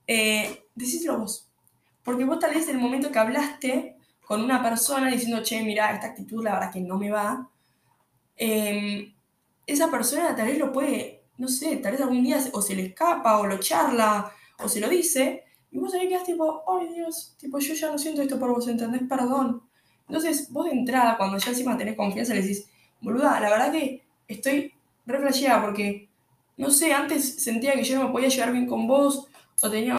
Eh, 0.06 0.64
decíselo 0.74 1.18
vos. 1.18 1.48
Porque 2.02 2.24
vos 2.24 2.38
tal 2.38 2.54
vez 2.54 2.68
en 2.68 2.76
el 2.76 2.82
momento 2.82 3.12
que 3.12 3.18
hablaste 3.18 3.96
con 4.30 4.44
una 4.44 4.62
persona 4.62 5.10
diciendo, 5.10 5.42
che, 5.42 5.60
mira, 5.60 5.92
esta 5.92 6.06
actitud 6.06 6.44
la 6.44 6.52
verdad 6.52 6.72
que 6.72 6.80
no 6.80 6.96
me 6.96 7.10
va, 7.10 7.50
em, 8.36 9.12
esa 9.66 9.90
persona 9.90 10.36
tal 10.36 10.46
vez 10.46 10.56
lo 10.56 10.70
puede, 10.70 11.24
no 11.38 11.48
sé, 11.48 11.78
tal 11.78 11.90
vez 11.90 12.00
algún 12.00 12.22
día 12.22 12.38
o 12.52 12.62
se 12.62 12.76
le 12.76 12.86
escapa 12.86 13.40
o 13.40 13.46
lo 13.48 13.58
charla 13.58 14.32
o 14.60 14.68
se 14.68 14.78
lo 14.78 14.88
dice, 14.88 15.42
y 15.72 15.80
vos 15.80 15.92
ahí 15.94 16.08
quedás 16.08 16.22
tipo, 16.22 16.62
ay 16.68 16.94
Dios, 16.94 17.34
tipo, 17.40 17.58
yo 17.58 17.74
ya 17.74 17.90
no 17.90 17.98
siento 17.98 18.22
esto 18.22 18.38
por 18.38 18.54
vos, 18.54 18.68
¿entendés? 18.68 19.02
Perdón. 19.08 19.64
Entonces, 20.06 20.48
vos 20.52 20.66
de 20.66 20.78
entrada, 20.78 21.16
cuando 21.16 21.36
ya 21.36 21.50
encima 21.50 21.76
tenés 21.76 21.96
confianza, 21.96 22.32
le 22.32 22.42
decís, 22.42 22.66
boluda, 23.00 23.40
la 23.40 23.50
verdad 23.50 23.72
que 23.72 24.04
estoy 24.28 24.72
re 25.06 25.18
porque, 25.60 26.08
no 26.56 26.70
sé, 26.70 26.92
antes 26.92 27.42
sentía 27.42 27.72
que 27.74 27.82
yo 27.82 27.98
no 27.98 28.06
me 28.06 28.12
podía 28.12 28.28
llevar 28.28 28.52
bien 28.52 28.68
con 28.68 28.86
vos, 28.86 29.26
o, 29.60 29.68
tenía, 29.68 29.96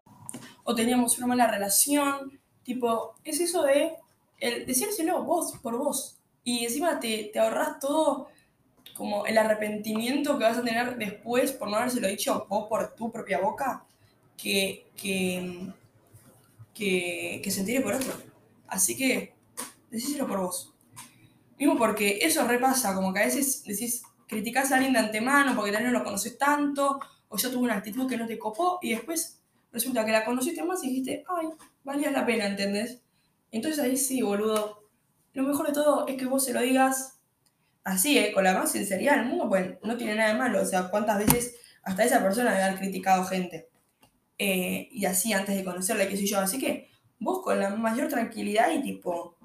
o 0.64 0.74
teníamos 0.74 1.18
una 1.18 1.28
mala 1.28 1.48
relación, 1.48 2.40
tipo, 2.64 3.16
es 3.26 3.42
eso 3.42 3.64
de 3.64 3.98
el 4.42 4.66
decírselo 4.66 5.24
vos 5.24 5.54
por 5.62 5.78
vos. 5.78 6.18
Y 6.44 6.66
encima 6.66 7.00
te, 7.00 7.30
te 7.32 7.40
ahorras 7.40 7.80
todo 7.80 8.28
como 8.96 9.26
el 9.26 9.38
arrepentimiento 9.38 10.38
que 10.38 10.44
vas 10.44 10.58
a 10.58 10.64
tener 10.64 10.98
después 10.98 11.54
por 11.54 11.70
no 11.70 11.78
habérselo 11.78 12.08
dicho 12.08 12.46
vos 12.50 12.68
por 12.68 12.94
tu 12.96 13.12
propia 13.12 13.40
boca, 13.40 13.86
que, 14.36 14.88
que, 14.96 15.72
que, 16.74 17.42
que 17.44 17.82
por 17.82 17.94
otro. 17.94 18.14
Así 18.68 18.98
que, 18.98 19.34
decíselo 19.90 20.28
por 20.28 20.40
vos. 20.40 20.74
Mismo 21.58 21.78
porque 21.78 22.20
eso 22.22 22.48
repasa, 22.48 22.96
como 22.96 23.14
que 23.14 23.20
a 23.20 23.26
veces 23.26 23.64
decís, 23.64 24.02
criticás 24.28 24.72
a 24.72 24.76
alguien 24.76 24.94
de 24.94 25.00
antemano 25.00 25.56
porque 25.56 25.72
tal 25.72 25.84
no 25.84 25.92
lo 25.92 26.04
conoces 26.04 26.38
tanto, 26.38 27.00
o 27.30 27.38
ya 27.38 27.52
tuvo 27.52 27.64
una 27.64 27.76
actitud 27.76 28.10
que 28.10 28.18
no 28.18 28.26
te 28.26 28.40
copó, 28.40 28.80
y 28.82 28.92
después 28.92 29.40
resulta 29.72 30.06
que 30.06 30.12
la 30.12 30.26
conociste 30.26 30.64
más 30.64 30.84
y 30.84 30.90
dijiste, 30.90 31.24
ay, 31.28 31.48
valía 31.84 32.12
la 32.12 32.26
pena, 32.26 32.48
¿entendés? 32.48 33.00
Entonces 33.52 33.84
ahí 33.84 33.98
sí, 33.98 34.22
boludo. 34.22 34.90
Lo 35.34 35.44
mejor 35.44 35.68
de 35.68 35.74
todo 35.74 36.08
es 36.08 36.18
que 36.18 36.26
vos 36.26 36.44
se 36.44 36.54
lo 36.54 36.62
digas 36.62 37.22
así, 37.84 38.18
¿eh? 38.18 38.32
con 38.34 38.44
la 38.44 38.54
más 38.54 38.72
sinceridad 38.72 39.18
del 39.18 39.28
mundo, 39.28 39.48
pues 39.48 39.78
no 39.84 39.98
tiene 39.98 40.16
nada 40.16 40.34
de 40.34 40.40
malo. 40.40 40.62
O 40.62 40.66
sea, 40.66 40.90
cuántas 40.90 41.20
veces 41.20 41.56
hasta 41.84 42.04
esa 42.04 42.22
persona 42.22 42.52
debe 42.52 42.64
haber 42.64 42.80
criticado 42.80 43.24
gente. 43.26 43.70
Eh, 44.38 44.90
y 44.92 45.06
así 45.06 45.34
antes 45.34 45.56
de 45.56 45.64
conocerla, 45.64 46.08
qué 46.08 46.18
sé 46.18 46.26
yo. 46.26 46.40
Así 46.40 46.60
que 46.60 46.90
vos 47.20 47.42
con 47.44 47.60
la 47.60 47.70
mayor 47.76 48.08
tranquilidad 48.08 48.72
y 48.72 48.82
tipo, 48.82 49.38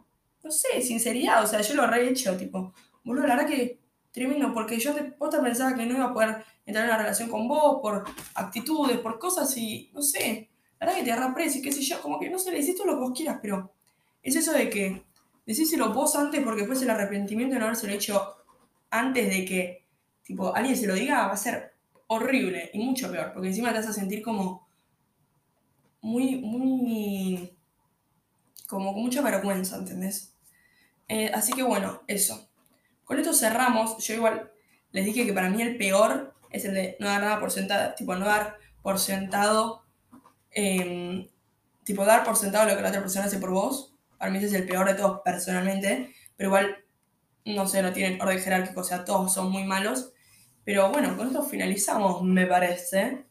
no 0.42 0.50
sé, 0.50 0.80
sinceridad. 0.82 1.42
O 1.44 1.46
sea, 1.46 1.60
yo 1.60 1.74
lo 1.74 1.94
he 1.94 2.08
hecho, 2.08 2.36
tipo, 2.36 2.72
boludo, 3.04 3.26
la 3.26 3.36
verdad 3.36 3.50
que 3.50 3.80
tremendo, 4.16 4.54
porque 4.54 4.78
yo 4.78 4.94
te, 4.94 5.14
vos 5.18 5.28
te 5.28 5.38
pensaba 5.38 5.74
que 5.74 5.84
no 5.84 5.94
iba 5.94 6.06
a 6.06 6.14
poder 6.14 6.42
entrar 6.64 6.86
en 6.86 6.90
una 6.90 6.98
relación 6.98 7.28
con 7.28 7.46
vos 7.46 7.80
por 7.82 8.02
actitudes, 8.34 8.98
por 8.98 9.18
cosas 9.18 9.54
y, 9.58 9.90
no 9.92 10.00
sé, 10.00 10.48
la 10.80 10.86
verdad 10.86 10.98
que 10.98 11.04
te 11.04 11.12
agarra 11.12 11.34
precio 11.34 11.60
y 11.60 11.62
qué 11.62 11.70
sé 11.70 11.82
yo, 11.82 12.00
como 12.00 12.18
que 12.18 12.30
no 12.30 12.38
sé, 12.38 12.50
le 12.50 12.60
hiciste 12.60 12.86
lo 12.86 12.94
que 12.94 13.00
vos 13.00 13.12
quieras, 13.14 13.38
pero 13.42 13.75
es 14.28 14.36
eso 14.36 14.52
de 14.52 14.68
que 14.70 15.04
decíselo 15.46 15.92
vos 15.92 16.16
antes 16.16 16.42
porque 16.42 16.62
después 16.62 16.82
el 16.82 16.90
arrepentimiento 16.90 17.54
de 17.54 17.60
no 17.60 17.66
haberse 17.66 17.86
lo 17.86 17.92
hecho 17.92 18.36
antes 18.90 19.28
de 19.28 19.44
que 19.44 19.84
tipo 20.22 20.54
alguien 20.54 20.76
se 20.76 20.86
lo 20.86 20.94
diga 20.94 21.26
va 21.26 21.32
a 21.32 21.36
ser 21.36 21.74
horrible 22.08 22.70
y 22.72 22.78
mucho 22.78 23.10
peor, 23.10 23.32
porque 23.32 23.48
encima 23.48 23.70
te 23.70 23.78
vas 23.78 23.88
a 23.88 23.92
sentir 23.92 24.22
como 24.22 24.66
muy, 26.00 26.36
muy, 26.36 27.56
como 28.68 28.92
con 28.92 29.02
mucha 29.02 29.22
vergüenza, 29.22 29.76
¿entendés? 29.76 30.34
Eh, 31.08 31.30
así 31.34 31.52
que 31.52 31.62
bueno, 31.62 32.02
eso. 32.06 32.48
Con 33.04 33.18
esto 33.18 33.32
cerramos. 33.32 33.98
Yo 34.04 34.14
igual 34.14 34.52
les 34.92 35.04
dije 35.04 35.26
que 35.26 35.32
para 35.32 35.50
mí 35.50 35.62
el 35.62 35.76
peor 35.76 36.34
es 36.50 36.64
el 36.64 36.74
de 36.74 36.96
no 37.00 37.08
dar 37.08 37.22
nada 37.22 37.40
por 37.40 37.50
sentado, 37.50 37.94
tipo 37.94 38.14
no 38.14 38.24
dar 38.24 38.56
por 38.82 38.98
sentado, 38.98 39.82
em, 40.50 41.28
tipo 41.84 42.04
dar 42.04 42.24
por 42.24 42.36
sentado 42.36 42.68
lo 42.68 42.76
que 42.76 42.82
la 42.82 42.88
otra 42.88 43.00
persona 43.00 43.26
hace 43.26 43.38
por 43.38 43.50
vos. 43.50 43.95
Para 44.18 44.30
mí 44.30 44.38
ese 44.38 44.46
es 44.46 44.52
el 44.54 44.66
peor 44.66 44.86
de 44.88 44.94
todos 44.94 45.20
personalmente, 45.24 46.14
pero 46.36 46.50
igual, 46.50 46.84
no 47.44 47.66
sé, 47.66 47.82
no 47.82 47.92
tienen 47.92 48.20
orden 48.20 48.40
jerárquico, 48.40 48.80
o 48.80 48.84
sea, 48.84 49.04
todos 49.04 49.32
son 49.32 49.50
muy 49.50 49.64
malos. 49.64 50.12
Pero 50.64 50.90
bueno, 50.90 51.16
con 51.16 51.28
esto 51.28 51.42
finalizamos, 51.44 52.22
me 52.22 52.46
parece. 52.46 53.24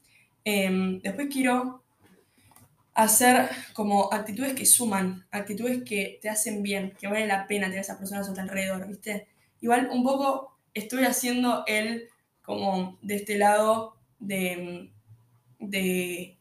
Em, 0.44 1.02
después 1.02 1.28
quiero 1.32 1.84
hacer 2.94 3.50
como 3.74 4.12
actitudes 4.14 4.54
que 4.54 4.66
suman, 4.66 5.28
actitudes 5.32 5.84
que 5.84 6.18
te 6.22 6.30
hacen 6.30 6.64
bien, 6.64 6.94
que 7.00 7.08
vale 7.08 7.28
la 7.28 7.46
pena 7.46 7.68
tener 7.68 7.82
esas 7.82 7.98
personas 7.98 8.30
a 8.30 8.34
tu 8.34 8.40
alrededor, 8.40 8.88
¿viste? 8.88 9.28
Igual 9.60 9.90
un 9.92 10.04
poco 10.04 10.58
estoy 10.74 11.04
haciendo 11.04 11.64
el, 11.68 12.08
como 12.42 12.98
de 13.02 13.16
este 13.16 13.38
lado 13.38 13.98
de, 14.20 14.92
de 15.60 16.35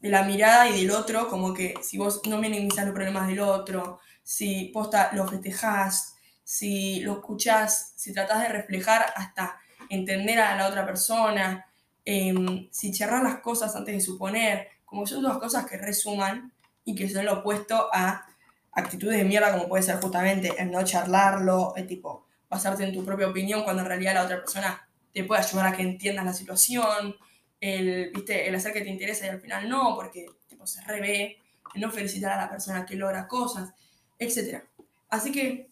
de 0.00 0.08
la 0.08 0.22
mirada 0.22 0.68
y 0.68 0.80
del 0.80 0.90
otro, 0.90 1.28
como 1.28 1.52
que 1.52 1.74
si 1.82 1.98
vos 1.98 2.20
no 2.26 2.38
minimizás 2.38 2.84
los 2.84 2.94
problemas 2.94 3.28
del 3.28 3.40
otro, 3.40 4.00
si 4.22 4.66
posta 4.66 5.10
lo 5.12 5.26
festejás, 5.26 6.14
si 6.44 7.00
lo 7.00 7.14
escuchás, 7.14 7.92
si 7.96 8.12
tratás 8.12 8.42
de 8.42 8.48
reflejar 8.48 9.06
hasta 9.16 9.60
entender 9.88 10.38
a 10.40 10.56
la 10.56 10.68
otra 10.68 10.84
persona, 10.86 11.66
em, 12.04 12.68
si 12.70 12.92
charlas 12.92 13.22
las 13.22 13.38
cosas 13.40 13.74
antes 13.74 13.94
de 13.94 14.00
suponer, 14.00 14.68
como 14.84 15.06
son 15.06 15.22
todas 15.22 15.38
cosas 15.38 15.66
que 15.66 15.76
resuman 15.76 16.52
y 16.84 16.94
que 16.94 17.08
son 17.08 17.26
lo 17.26 17.40
opuesto 17.40 17.88
a 17.92 18.26
actitudes 18.72 19.18
de 19.18 19.24
mierda 19.24 19.52
como 19.52 19.68
puede 19.68 19.82
ser 19.82 20.00
justamente 20.00 20.54
el 20.58 20.70
no 20.70 20.82
charlarlo, 20.84 21.74
el 21.76 21.86
tipo 21.86 22.26
basarte 22.48 22.84
en 22.84 22.94
tu 22.94 23.04
propia 23.04 23.28
opinión 23.28 23.62
cuando 23.64 23.82
en 23.82 23.88
realidad 23.88 24.14
la 24.14 24.24
otra 24.24 24.38
persona 24.38 24.88
te 25.12 25.24
puede 25.24 25.42
ayudar 25.42 25.66
a 25.66 25.72
que 25.76 25.82
entiendas 25.82 26.24
la 26.24 26.32
situación, 26.32 27.16
el, 27.60 28.10
¿viste? 28.14 28.48
el 28.48 28.54
hacer 28.54 28.72
que 28.72 28.82
te 28.82 28.88
interesa 28.88 29.26
y 29.26 29.30
al 29.30 29.40
final 29.40 29.68
no, 29.68 29.94
porque 29.96 30.26
tipo, 30.48 30.66
se 30.66 30.82
revé, 30.82 31.38
no 31.74 31.90
felicitar 31.90 32.32
a 32.32 32.42
la 32.42 32.50
persona 32.50 32.86
que 32.86 32.96
logra 32.96 33.28
cosas, 33.28 33.72
etc. 34.18 34.62
Así 35.08 35.32
que 35.32 35.70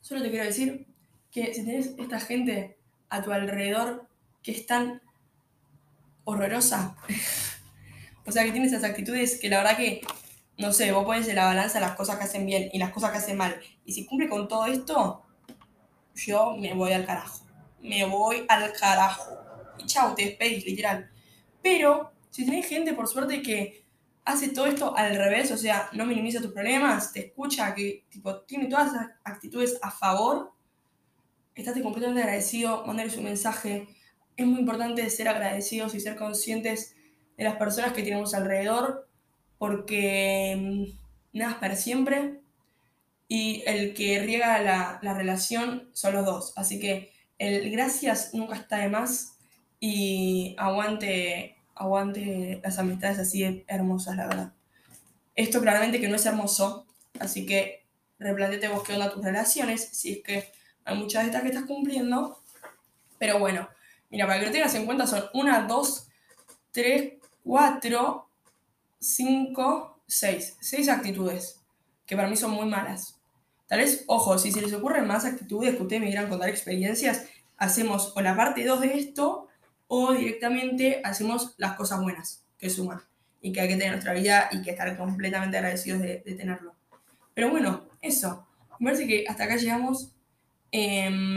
solo 0.00 0.22
te 0.22 0.30
quiero 0.30 0.44
decir 0.44 0.86
que 1.30 1.52
si 1.54 1.64
tenés 1.64 1.92
esta 1.98 2.20
gente 2.20 2.78
a 3.08 3.22
tu 3.22 3.32
alrededor 3.32 4.08
que 4.42 4.52
es 4.52 4.66
tan 4.66 5.02
horrorosa, 6.24 6.96
o 8.26 8.32
sea, 8.32 8.44
que 8.44 8.52
tiene 8.52 8.66
esas 8.66 8.84
actitudes 8.84 9.38
que 9.38 9.48
la 9.48 9.58
verdad 9.58 9.76
que, 9.76 10.00
no 10.58 10.72
sé, 10.72 10.92
vos 10.92 11.04
pones 11.04 11.28
en 11.28 11.36
la 11.36 11.46
balanza 11.46 11.80
las 11.80 11.96
cosas 11.96 12.16
que 12.18 12.24
hacen 12.24 12.46
bien 12.46 12.70
y 12.72 12.78
las 12.78 12.90
cosas 12.90 13.10
que 13.10 13.18
hacen 13.18 13.36
mal, 13.36 13.60
y 13.84 13.92
si 13.92 14.06
cumple 14.06 14.28
con 14.28 14.48
todo 14.48 14.66
esto, 14.66 15.24
yo 16.14 16.56
me 16.56 16.74
voy 16.74 16.92
al 16.92 17.04
carajo. 17.04 17.44
Me 17.80 18.04
voy 18.06 18.46
al 18.48 18.72
carajo 18.72 19.45
y 19.78 20.14
te 20.14 20.24
despedís, 20.24 20.64
literal. 20.64 21.10
Pero 21.62 22.12
si 22.30 22.44
tenés 22.44 22.66
gente, 22.66 22.92
por 22.92 23.08
suerte, 23.08 23.42
que 23.42 23.84
hace 24.24 24.48
todo 24.48 24.66
esto 24.66 24.96
al 24.96 25.16
revés, 25.16 25.50
o 25.52 25.56
sea, 25.56 25.88
no 25.92 26.04
minimiza 26.04 26.40
tus 26.40 26.52
problemas, 26.52 27.12
te 27.12 27.26
escucha, 27.26 27.74
que 27.74 28.04
tipo, 28.08 28.40
tiene 28.40 28.66
todas 28.66 28.92
esas 28.92 29.10
actitudes 29.24 29.78
a 29.82 29.90
favor, 29.90 30.52
estate 31.54 31.82
completamente 31.82 32.22
agradecido, 32.22 32.84
mandale 32.86 33.16
un 33.16 33.24
mensaje. 33.24 33.88
Es 34.36 34.46
muy 34.46 34.60
importante 34.60 35.08
ser 35.10 35.28
agradecidos 35.28 35.94
y 35.94 36.00
ser 36.00 36.16
conscientes 36.16 36.94
de 37.36 37.44
las 37.44 37.56
personas 37.56 37.92
que 37.92 38.02
tenemos 38.02 38.34
alrededor, 38.34 39.08
porque 39.58 40.56
mm, 41.32 41.38
nada 41.38 41.52
es 41.52 41.58
para 41.58 41.76
siempre 41.76 42.40
y 43.28 43.62
el 43.66 43.94
que 43.94 44.20
riega 44.20 44.60
la, 44.60 44.98
la 45.02 45.14
relación 45.14 45.88
son 45.92 46.14
los 46.14 46.24
dos. 46.24 46.52
Así 46.56 46.78
que 46.78 47.12
el 47.38 47.70
gracias 47.70 48.34
nunca 48.34 48.56
está 48.56 48.78
de 48.78 48.88
más 48.88 49.35
y 49.80 50.54
aguante, 50.58 51.56
aguante 51.74 52.60
las 52.62 52.78
amistades 52.78 53.18
así 53.18 53.64
hermosas, 53.66 54.16
la 54.16 54.26
verdad. 54.26 54.52
Esto 55.34 55.60
claramente 55.60 56.00
que 56.00 56.08
no 56.08 56.16
es 56.16 56.26
hermoso, 56.26 56.86
así 57.20 57.44
que 57.46 57.84
replanteate 58.18 58.68
vos 58.68 58.82
qué 58.82 58.94
onda 58.94 59.12
tus 59.12 59.24
relaciones, 59.24 59.88
si 59.92 60.12
es 60.12 60.22
que 60.22 60.50
hay 60.84 60.96
muchas 60.96 61.22
de 61.22 61.28
estas 61.28 61.42
que 61.42 61.48
estás 61.48 61.64
cumpliendo. 61.64 62.40
Pero 63.18 63.38
bueno, 63.38 63.68
mira, 64.10 64.26
para 64.26 64.40
que 64.40 64.46
lo 64.46 64.52
tengas 64.52 64.74
en 64.74 64.86
cuenta 64.86 65.06
son 65.06 65.24
1, 65.34 65.66
2, 65.68 66.08
3, 66.72 67.12
4, 67.44 68.28
5, 68.98 70.00
6. 70.06 70.56
6 70.60 70.88
actitudes 70.88 71.60
que 72.06 72.16
para 72.16 72.28
mí 72.28 72.36
son 72.36 72.52
muy 72.52 72.66
malas. 72.66 73.20
Tal 73.66 73.80
vez, 73.80 74.04
ojo, 74.06 74.38
si 74.38 74.52
se 74.52 74.60
les 74.60 74.72
ocurren 74.72 75.06
más 75.06 75.24
actitudes 75.24 75.74
que 75.74 75.82
ustedes 75.82 76.00
me 76.00 76.08
quieran 76.08 76.28
contar 76.28 76.48
experiencias, 76.48 77.26
hacemos 77.56 78.12
o 78.14 78.20
la 78.20 78.36
parte 78.36 78.64
2 78.64 78.80
de 78.80 78.98
esto 78.98 79.45
o 79.88 80.12
directamente 80.12 81.00
hacemos 81.04 81.54
las 81.58 81.76
cosas 81.76 82.00
buenas 82.00 82.44
que 82.58 82.70
suman 82.70 83.00
y 83.40 83.52
que 83.52 83.60
hay 83.60 83.68
que 83.68 83.74
tener 83.74 83.88
en 83.88 83.92
nuestra 83.92 84.14
vida 84.14 84.48
y 84.50 84.62
que 84.62 84.70
estar 84.70 84.96
completamente 84.96 85.56
agradecidos 85.56 86.00
de, 86.00 86.16
tenerlo. 86.18 86.74
Pero 87.34 87.50
bueno, 87.50 87.84
eso. 88.00 88.46
Me 88.80 88.90
parece 88.90 89.06
que 89.06 89.24
hasta 89.28 89.44
acá 89.44 89.56
llegamos. 89.56 90.12
Em, 90.72 91.34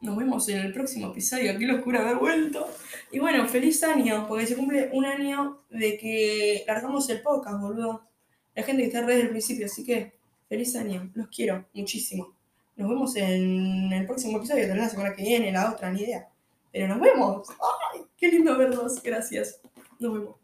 nos 0.00 0.16
vemos 0.16 0.48
en 0.48 0.58
el 0.58 0.72
próximo 0.72 1.08
episodio. 1.08 1.58
Qué 1.58 1.66
locura 1.66 2.00
haber 2.00 2.16
vuelto. 2.16 2.66
Y 3.12 3.18
bueno, 3.18 3.46
feliz 3.46 3.82
año, 3.82 4.26
porque 4.26 4.46
se 4.46 4.56
cumple 4.56 4.88
un 4.92 5.04
año 5.04 5.62
de 5.68 5.98
que 5.98 6.64
largamos 6.66 7.08
el 7.10 7.20
podcast, 7.20 7.60
boludo. 7.60 8.08
La 8.54 8.62
gente 8.62 8.82
que 8.82 8.88
está 8.88 9.02
desde 9.02 9.22
el 9.22 9.30
principio, 9.30 9.66
así 9.66 9.84
que 9.84 10.14
feliz 10.48 10.74
año. 10.76 11.10
Los 11.14 11.28
quiero 11.28 11.66
muchísimo. 11.74 12.34
Nos 12.76 12.88
vemos 12.88 13.14
en 13.16 13.92
el 13.92 14.06
próximo 14.06 14.38
episodio, 14.38 14.66
vez 14.66 14.76
la 14.76 14.88
semana 14.88 15.14
que 15.14 15.22
viene, 15.22 15.52
la 15.52 15.70
otra, 15.70 15.92
ni 15.92 16.00
idea. 16.00 16.29
Pero 16.72 16.88
nos 16.88 17.00
vemos. 17.00 17.48
¡Ay! 17.92 18.02
Qué 18.16 18.28
lindo 18.28 18.56
verlos. 18.56 19.02
Gracias. 19.02 19.60
Nos 19.98 20.12
vemos. 20.12 20.39